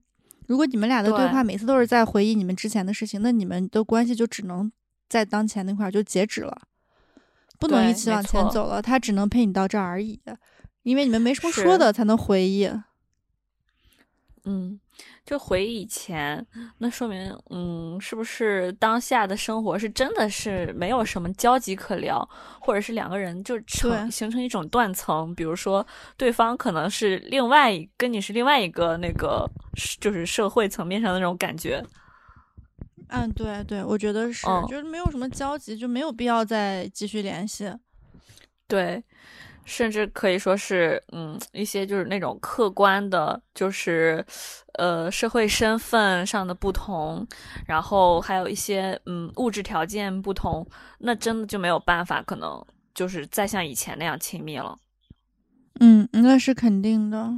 [0.47, 4.72] 如果你们俩的对话每次都是在回忆你们之前的事情，那你们的关系就只能
[5.07, 6.62] 在当前那块儿就截止了，
[7.60, 8.82] 不能一起往前走了。
[8.82, 10.20] 他只能陪你到这儿而已，
[10.84, 12.70] 因为你们没什么说的，才能回忆。
[14.43, 14.80] 嗯。
[15.26, 16.43] 就回忆以前，
[16.80, 22.28] 那说明，嗯，是不是当下的生活是真的是没有什么交集可聊，
[22.60, 25.34] 或者是两个人就成形成一种断层？
[25.36, 25.86] 比如说，
[26.18, 29.47] 对方可能是另外跟你是另外一个那个，
[30.00, 31.84] 就是社会层面上的那种感觉。
[33.10, 37.72] 嗯，对对，我觉得是，就是没有什么交集，就没有必要再继续联系。
[38.68, 39.04] 对。
[39.70, 44.26] 甚至可以说是，嗯，一些就是那种客观的，就是，
[44.74, 47.26] 呃，社会身份上的不同，
[47.67, 50.67] 然后还有一些，嗯，物质条件不同，
[50.97, 52.65] 那真的就没有办法，可能
[52.95, 54.76] 就是再像以前那样亲密了。
[55.80, 57.32] 嗯，那是肯定的。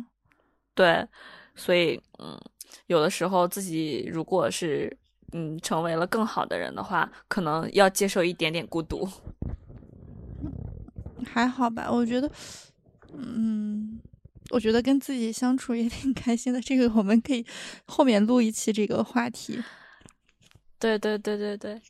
[0.73, 1.05] 对，
[1.53, 2.39] 所以，嗯，
[2.88, 4.97] 有的时候自己如果是，
[5.34, 9.07] 嗯，成为了更好的人的话，可能要接受一点点孤独。
[11.32, 12.29] 还好吧，我觉得，
[13.13, 14.01] 嗯，
[14.49, 16.59] 我觉得跟自己相处也挺开心的。
[16.59, 17.45] 这个我们可以
[17.86, 19.63] 后面录一期这个话题。
[20.77, 21.82] 对对对对对，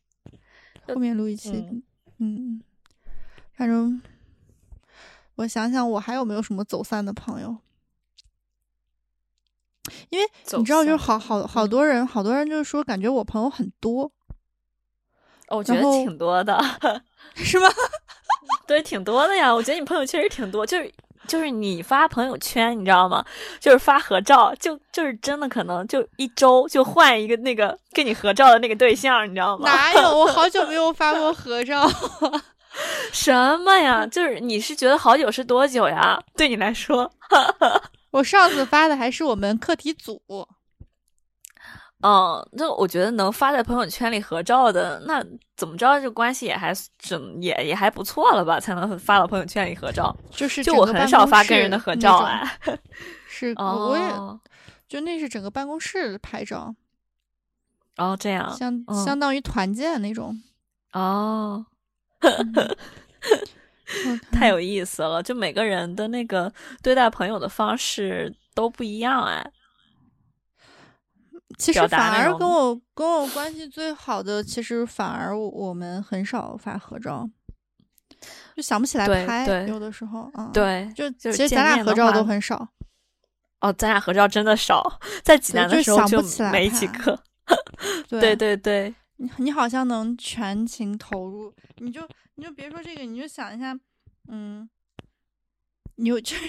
[0.85, 1.81] 后面录一期。
[2.19, 2.61] 嗯，
[3.55, 3.99] 反正
[5.35, 7.57] 我想想，我还有没有什么走散的朋友？
[10.09, 10.25] 因为
[10.57, 14.11] 你知道，就是好好好多人，好多人就是说，感觉我朋友很多。
[15.47, 16.61] 哦，我觉得挺多的，
[17.35, 17.67] 是吗？
[18.67, 19.53] 对，挺多的呀。
[19.53, 20.91] 我觉得你朋友确实挺多，就是
[21.27, 23.23] 就是你发朋友圈，你知道吗？
[23.59, 29.69] 就是发合照，就就是真的可能就一周就换一个那个跟你合照的那个对象，你知道吗？
[29.69, 30.17] 哪有？
[30.17, 31.89] 我好久没有发过 合照。
[33.11, 34.05] 什么呀？
[34.07, 36.17] 就是你是觉得好久是多久呀？
[36.37, 37.11] 对你来说，
[38.11, 40.21] 我上次发的还是我们课题组。
[42.03, 45.23] 嗯，那我觉得能发在朋友圈里合照的，那
[45.55, 48.59] 怎么着这关系也还整也也还不错了吧？
[48.59, 50.15] 才能发到朋友圈里合照。
[50.31, 52.51] 就是就我很少发跟人的合照啊。
[53.27, 54.11] 是， 我也
[54.87, 56.73] 就那是整个办公室拍照。
[57.97, 60.41] 哦，这样相相当于团建那种。
[60.93, 61.65] 哦，
[64.31, 65.21] 太有意思了！
[65.21, 69.51] 就每个人的那个对待朋友的方式都不一样哎。
[71.61, 77.29] 其实反而跟我跟我关系最好的，其实反而我们很少发合照，
[78.55, 79.45] 就想不起来拍。
[79.67, 82.67] 有的时候，啊，对，就其实咱俩合照都很少。
[83.59, 86.19] 哦，咱俩合照真的少，在济南的时候就
[86.51, 87.21] 没几个。
[88.09, 92.01] 对 对对，你你好像能全情投入，你就
[92.35, 93.77] 你就别说这个，你就想一下，
[94.29, 94.67] 嗯，
[95.97, 96.35] 你就。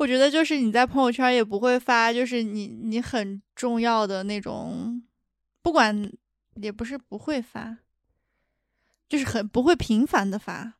[0.00, 5.02] 我觉得就是你在朋友圈也不会发，就是你你很重要的那种，
[5.60, 6.10] 不管
[6.54, 7.76] 也不是不会发，
[9.10, 10.72] 就是很不会频繁的发。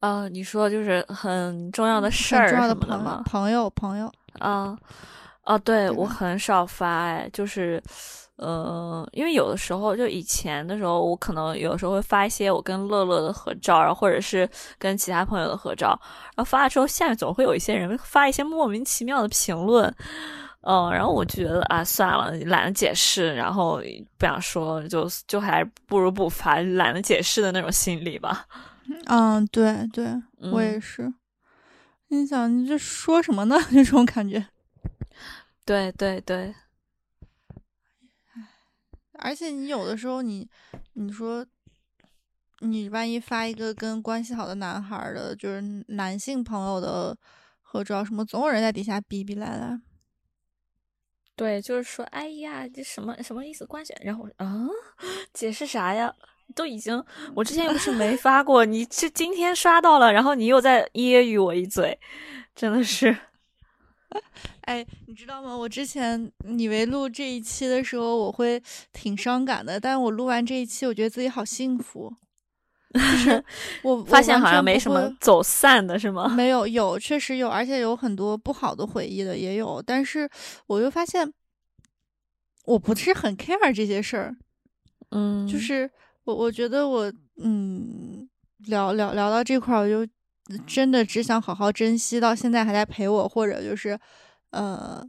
[0.00, 3.22] 呃，你说就是很重要的事儿什么的吗？
[3.24, 4.76] 朋友朋友啊
[5.42, 7.80] 啊，对我很少发，哎，就是。
[8.38, 15.98] 嗯，因为有的时候，就以前的时候，我可能有的时候会发一些我跟乐乐的合照，然后或者是跟其他朋友的合照，
[16.36, 19.92] 然后发了之后，下面总会有一些人发一些莫名其妙的评论，
[20.60, 23.80] 嗯，然后我就觉得啊，算了，懒得解释，然后
[24.18, 28.46] 不想说，就就还不如不发，懒得解释的那种心理吧。
[29.06, 30.06] 嗯，对对，
[30.52, 31.12] 我也是。
[32.08, 33.56] 你想，你这说什么呢？
[33.72, 34.46] 这种感觉。
[35.64, 36.54] 对对对。
[39.26, 40.48] 而且你有的时候，你
[40.92, 41.44] 你说，
[42.60, 47.18] 你万一发一个跟关系好的男孩的，就是男性朋友的
[47.60, 49.80] 合照，什么总有人在底下逼逼赖赖。
[51.34, 53.92] 对，就是说，哎呀，这什么什么意思关系？
[54.00, 54.68] 然后啊，
[55.34, 56.14] 解释啥呀？
[56.54, 57.04] 都已经，
[57.34, 61.98] 我之前又不是没发过，你这今天刷到了，然后你又在揶揄我一嘴，
[62.54, 63.16] 真的是。
[64.62, 65.56] 哎，你知道吗？
[65.56, 68.62] 我之前以为录这一期的时候我会
[68.92, 72.12] 挺伤感的，但是我录完这一期，我觉得自己好幸福。
[72.94, 73.44] 就是
[73.84, 76.28] 我发现好像没什么走散的是吗？
[76.34, 80.28] 没有，有确实有，而且有很多不好的回忆的也有，但是
[80.66, 81.30] 我又发现
[82.64, 84.36] 我不是很 care 这些事儿。
[85.10, 85.90] 嗯，就是
[86.24, 88.28] 我我觉得我嗯
[88.66, 90.12] 聊聊聊到这块儿，我就
[90.66, 93.98] 真的只想好好珍惜到现在还在陪我，或者就是
[94.50, 95.04] 呃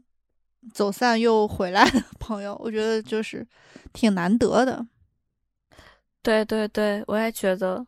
[0.73, 3.47] 走散又回来的朋友，我觉得就是
[3.93, 4.85] 挺难得的。
[6.21, 7.85] 对对对，我也觉得。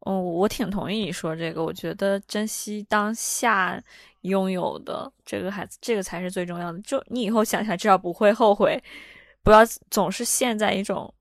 [0.00, 1.62] 哦，我挺同意你说这个。
[1.62, 3.82] 我觉得珍惜当下
[4.22, 6.80] 拥有的这个孩子，这个才是最重要的。
[6.80, 8.82] 就你以后想想，至少不会后悔，
[9.42, 11.12] 不要总是陷在一种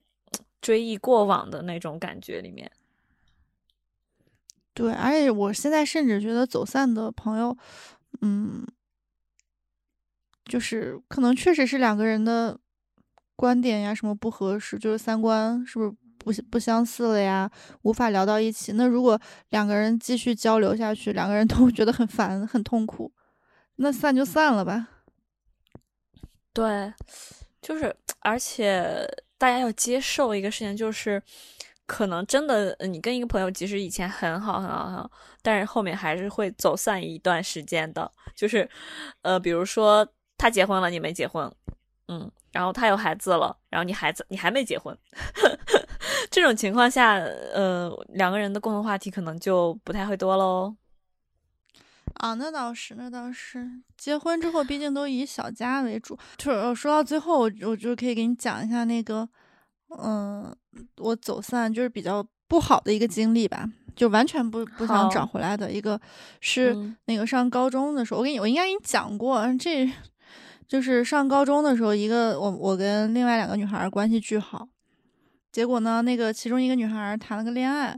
[0.62, 2.72] 追忆过往的那种感觉里面。
[4.78, 7.58] 对，而且我现在甚至觉得走散的朋友，
[8.22, 8.64] 嗯，
[10.46, 12.60] 就是可能确实是两个人的。
[13.40, 17.48] 观点呀，什么不合适，就是三观是不是不不相似了呀？
[17.84, 18.74] 无法聊到一起。
[18.74, 23.14] 那如果两个人继续交流下去，两个人都觉得很烦、很痛苦，
[23.76, 24.88] 那散就散了吧。
[26.52, 26.92] 对，
[27.62, 29.08] 就是，而且
[29.38, 31.22] 大家要接受一个事情，就是
[31.88, 35.12] 可能真的，你跟一个朋友，即使以前很好、很好、很好，
[35.42, 38.12] 但是后面还是会走散一段时间的。
[38.36, 38.70] 就是，
[39.24, 40.08] 呃，比如说
[40.38, 41.52] 他结婚了，你没结婚。
[42.10, 44.98] 嗯，然后他有孩子了，然后你孩子你还没结婚，
[46.32, 50.76] 这种情况下，呃，两个人的共同话题可能就不太会多喽。
[52.14, 56.18] 啊，那倒是，那倒是，结婚之后毕竟都以小家为主。
[56.38, 59.28] 就是说到最后，我我就可以给你讲一下那个，
[59.90, 60.56] 嗯，
[60.98, 66.00] 我走散就是比较不好的一个经历吧，就完全不不想找回来的一个，
[66.42, 66.76] 是
[67.06, 69.90] 那个上高中的时候，我给你我应该给你讲过这。
[70.68, 74.68] 就是上高中的时候，一个我我跟另外两个女孩关系巨好，
[75.50, 77.98] 结果呢，那个其中一个女孩谈了个恋爱，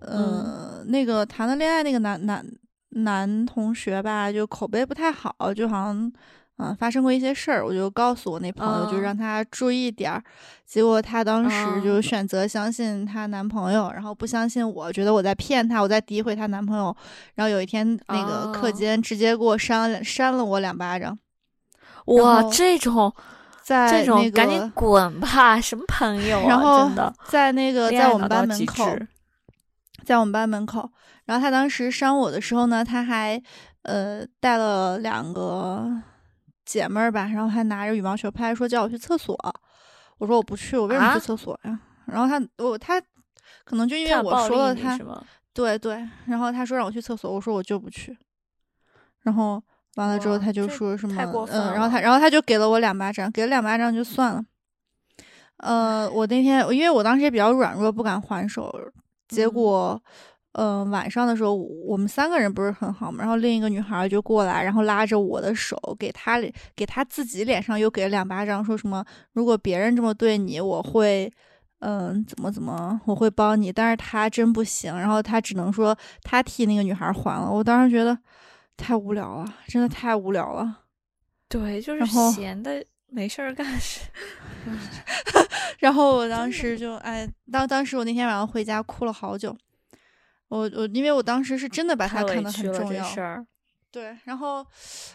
[0.00, 2.44] 呃，那个谈的恋爱那个男男
[2.90, 6.12] 男同学吧，就口碑不太好，就好像
[6.58, 10.22] 嗯发生过一些事儿，我就告诉我那朋友，就让他注意点儿。
[10.64, 16.96] 结果他当时就选择相信她男朋友，然后不相信我，觉得我在骗她，我在诋毁她男朋友。
[17.34, 21.16] 然后有一天那个课间直接给我扇了扇了我两巴掌。
[22.06, 23.12] 哇，这种，
[23.62, 25.60] 在这种赶紧滚吧！
[25.60, 26.86] 什么朋友啊？
[26.86, 28.96] 真的，在那个在我们班门口，
[30.04, 30.90] 在我们班门口。
[31.26, 33.40] 然后他当时扇我的时候呢，他还
[33.82, 35.90] 呃带了两个
[36.66, 39.34] 姐妹儿吧，然后还拿着羽毛球拍，说叫我去厕所。
[40.18, 41.80] 我说我不去，我为什么去厕所呀？
[42.04, 43.00] 然后他我他
[43.64, 44.98] 可能就因为我说了他，
[45.54, 46.06] 对对。
[46.26, 48.18] 然后他说让我去厕所，我说我就不去。
[49.22, 49.62] 然后。
[49.96, 51.14] 完了之后，他就说什么，
[51.48, 54.44] 嗯，然后他，然后他就给了我两巴掌，给了两巴掌就算了。
[55.56, 58.70] 呃，我那天因为我当时也比较软弱，不敢还手，
[59.26, 60.02] 结果，嗯，
[60.90, 71.30] 晚上的时候我们三个人不是很好嘛，然后另一个女孩就过来，然后拉着我的手，给他脸，给她自己脸上又给了两巴掌，说什么如果别人这么对你，我会，
[71.80, 77.50] 嗯，怎么怎么，我会帮你，但是他真不行，然后他只能说他替那个女孩还了。
[77.50, 78.18] 我当时觉得。
[78.78, 80.80] 太无聊了，真的太无聊了。
[81.48, 84.02] 对，就是闲的没事儿干是。
[85.80, 89.56] 然后我当时就哎，当当时我那天晚上回家哭了好久。
[90.48, 93.44] 我我因为我当时是真的把他看得很重要。
[93.90, 94.66] 对，然后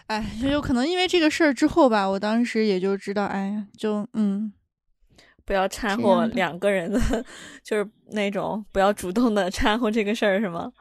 [0.08, 4.52] 哎，有可能因为这个事儿之后吧，我当时也就知道，哎呀，就嗯，
[5.46, 7.00] 不要掺和两个人的，
[7.64, 10.72] 就是那种不要主动的掺和这个事儿，是吗？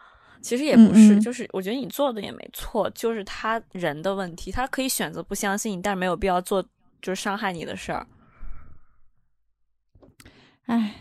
[0.40, 6.62] 其实也不是，就是我觉得你做的也没错，就是他人的问题，他可以选择不相信你，但是没有必要做
[7.02, 8.06] 就是伤害你的事儿。
[10.64, 10.94] 哎，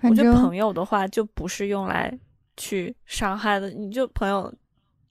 [0.00, 2.18] 我觉得朋友的话就不是用来
[2.60, 4.52] 去伤害的，你就朋友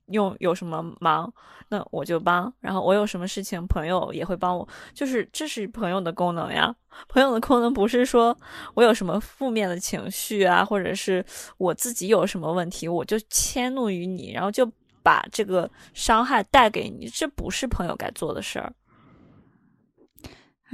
[0.08, 1.34] 用有什么忙。
[1.72, 6.76] 那我就帮，然后我有什么事情，朋友也会帮我，就是这是朋友的功能呀。
[7.08, 8.36] 朋友的功能不是说
[8.74, 11.24] 我有什么负面的情绪啊，或者是
[11.58, 14.66] 我自己有什么问题，我就迁怒于你，然后就
[15.04, 18.74] 把这个伤害带给你，这不是朋友该做的事儿。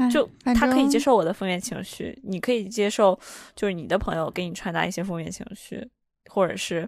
[0.10, 3.20] 就他可以接受我的负面情绪，你可以接受，
[3.54, 5.90] 就是你的朋友给你传达一些负面情绪，
[6.30, 6.88] 或者是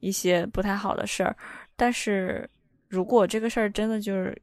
[0.00, 1.36] 一些不太好的事儿，
[1.76, 2.48] 但是。
[2.92, 4.36] 如果这个事儿真的就是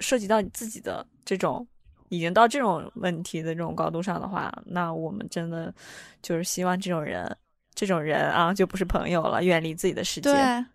[0.00, 1.66] 涉及到你自己的这种
[2.10, 5.74] 已经到这种问题的这种高度上的话，那我们真的
[6.20, 7.34] 就是希望这种人，
[7.74, 10.30] 这种人啊，就不是朋友了，远离自己的世界。
[10.30, 10.66] 对，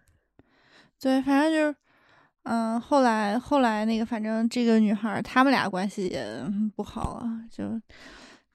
[0.99, 1.75] 对，反正就是，
[2.41, 6.25] 嗯，后来后来那个，反正这个女孩他们俩关系也
[6.75, 7.65] 不好啊，就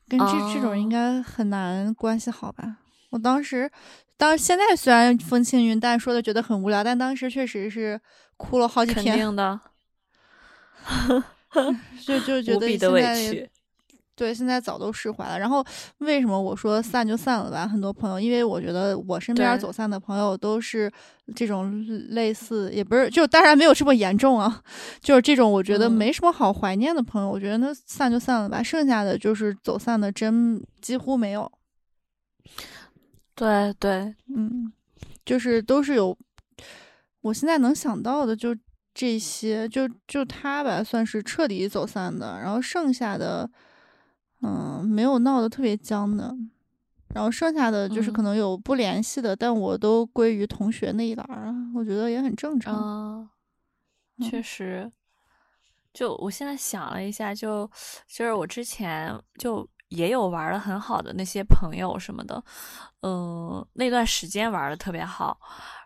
[0.09, 2.79] 跟这这种应该很难关系好吧？
[3.11, 3.71] 我当时，
[4.17, 8.01] 当现在虽然风轻云淡，说的觉得很无聊，但当时确实是
[8.37, 9.17] 哭了好几天。
[9.17, 9.61] 肯定的。
[12.07, 13.51] 就就觉得现在，
[14.15, 15.39] 对，现在早都释怀了。
[15.39, 15.65] 然后
[15.99, 17.67] 为什么我说散就散了吧？
[17.67, 20.91] 很多朋友，因为我觉得我身边走散的朋友都是
[21.35, 24.63] 这种类似，也不是，就当然没有这么严重啊。
[25.01, 28.63] 就是这种我觉得没什么好怀念的朋友，我觉得那散就散了吧。
[28.63, 31.51] 剩下的就是走散的真几乎没有。
[33.37, 34.73] 对对，嗯，
[35.25, 36.19] 就是都是有，
[37.21, 38.57] 我现在能想到的就。
[38.99, 42.41] 这些就就他吧，算是彻底走散的。
[42.41, 43.47] 然后剩下的，
[44.41, 46.35] 嗯，没有闹得特别僵的。
[47.09, 53.29] 然后剩下的就是可能有不联系的，但我都归于同学那一栏儿，我觉得也很正常。
[54.23, 54.91] 确实，
[55.93, 57.71] 就我现在想了一下，就
[58.09, 62.43] 就是我之前就也有玩的很好的那些朋友什么的，
[63.03, 65.39] 嗯，那段时间玩的特别好。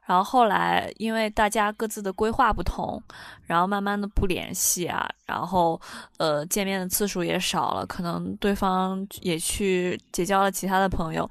[0.06, 3.00] 然后后来，因为大家各自的规划不同，
[3.44, 5.80] 然后慢慢的不联系啊，然后
[6.18, 11.30] 呃见面的次数也少了，可能对方也去结交了其他的朋友，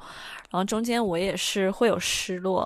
[0.49, 2.65] 然后中间我也是会有失落，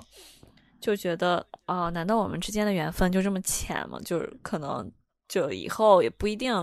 [0.80, 3.98] 就觉得啊，难道我们之间的缘分就这么浅吗？
[4.04, 4.88] 就是可能
[5.26, 6.54] 就以后也不一定，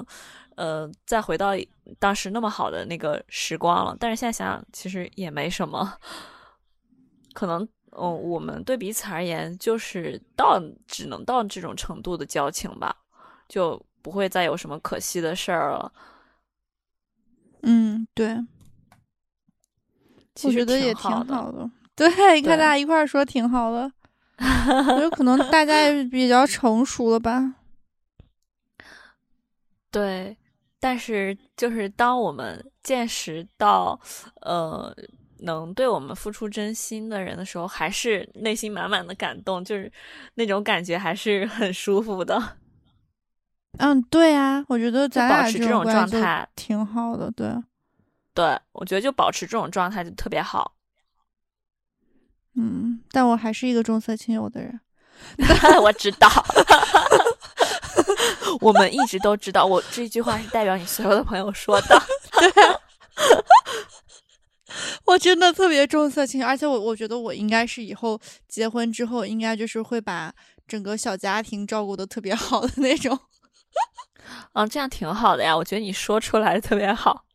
[0.56, 1.52] 呃，再回到
[2.00, 3.96] 当时那么好的那个时光了。
[4.00, 5.98] 但是现在想想，其实也没什么，
[7.34, 7.68] 可能。
[7.94, 12.96] 嗯，我们对彼此而言，就是到只能到这种程度的交情吧，
[13.50, 15.92] 就不会再有什么可惜的事儿了。
[17.64, 18.38] 嗯，对，
[20.46, 21.70] 我觉得也挺好的。
[21.94, 23.92] 对，你看大家一块儿说挺好的，
[25.02, 27.56] 有可能大家也比较成熟了吧。
[29.92, 30.38] 对，
[30.82, 33.98] 但是就是当我们见识到，
[34.42, 34.94] 呃。
[35.44, 39.92] 能对我们付出真心的人的时候，还是内心满满的感动，就是
[40.36, 42.58] 那种感觉还是很舒服的。
[43.80, 47.32] 嗯，对啊，我觉得咱俩保持这种状态挺好的。
[47.32, 47.52] 对，
[48.36, 50.76] 对，我觉得就保持这种状态就特别好。
[52.54, 54.80] 嗯，但我还是一个重色轻友的人。
[55.82, 56.30] 我知道，
[58.62, 62.02] 我们一直都知道，我这句话是代表你所有的朋友说的。
[62.40, 62.52] 对。
[65.06, 70.34] 我真的特别重色轻，而且我我觉得我应该是以后结婚之后，应该就是会把
[70.66, 73.20] 整个小家庭照顾的特别好的那种。
[74.54, 77.26] 嗯， 这样挺好的呀，我觉得你说出来特别好。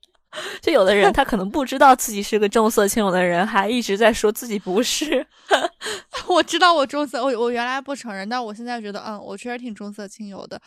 [0.61, 5.27] 就有的人他可能不知道自己是个重色轻友的人，还一直在说自己不是。
[6.29, 10.61] 我知道我重色，我我原来不承认，但我现在觉得，嗯，我确实挺重色轻友的。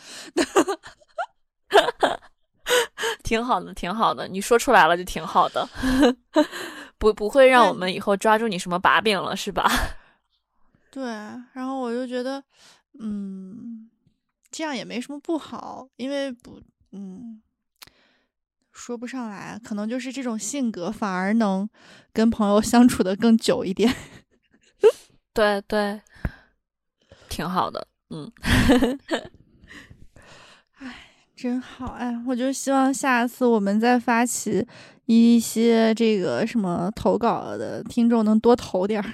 [3.24, 5.68] 挺好的，挺好的，你说出来了就挺好的，
[6.98, 9.70] 不不会让我们以后抓住你什么把柄了，是吧？
[10.92, 11.04] 对，
[11.54, 12.44] 然后我就觉得，
[13.00, 13.90] 嗯，
[14.52, 16.60] 这样也没什么不好，因为不，
[16.92, 17.42] 嗯，
[18.72, 21.70] 说不上来，可能就是这种性格反而能
[22.14, 23.94] 跟朋友相处的更久一点。
[25.34, 26.02] 对对，
[27.28, 28.32] 挺好的，嗯。
[31.36, 32.22] 真好哎！
[32.28, 34.68] 我就希望下次我们再发起
[35.06, 39.14] 一些这个什么投稿的听众能多投点儿。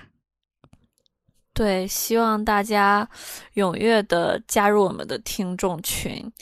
[1.54, 3.08] 对，希望大家
[3.54, 6.34] 踊跃的加入我们的听众群。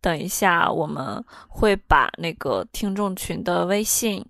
[0.00, 4.24] 等一下，我们会把那个听众群的微信，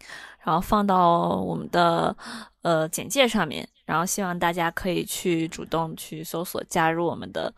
[0.44, 2.16] 然后放到我们的
[2.62, 7.52] 呃简介上面，然后希望大家可以去主动去搜索加入我们的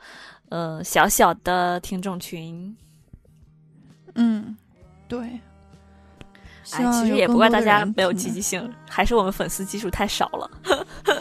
[0.50, 2.76] 呃小小的听众群。
[4.14, 4.56] 嗯，
[5.08, 5.40] 对。
[6.70, 10.50] 哎，其实也不怪大家没有积极性，还是我们粉丝基数太少了。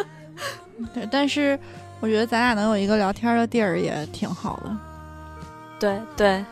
[0.94, 1.60] 对，但是
[2.00, 4.78] 我觉得咱俩能有一个聊天的地儿也挺好的。
[5.80, 6.46] 对对，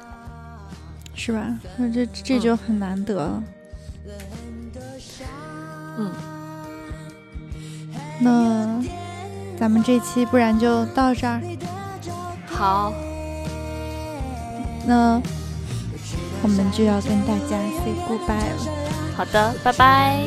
[1.19, 1.59] 是吧？
[1.75, 3.43] 那这这就很难得了。
[5.97, 6.11] 嗯，
[8.19, 8.81] 那
[9.59, 11.41] 咱们这期不然就到这儿。
[12.47, 12.93] 好，
[14.87, 15.21] 那。
[16.41, 18.71] 我们就要跟大家 say goodbye 了。
[19.13, 20.23] 好的，拜拜，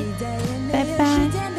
[0.70, 1.51] 拜拜。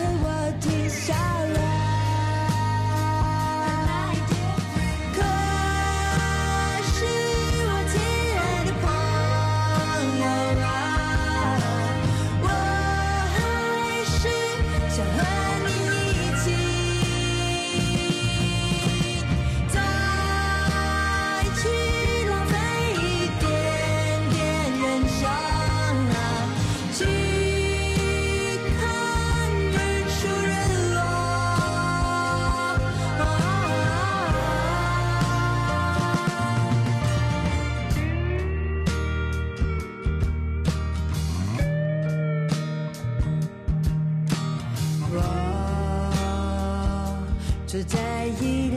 [47.73, 48.72] 只在意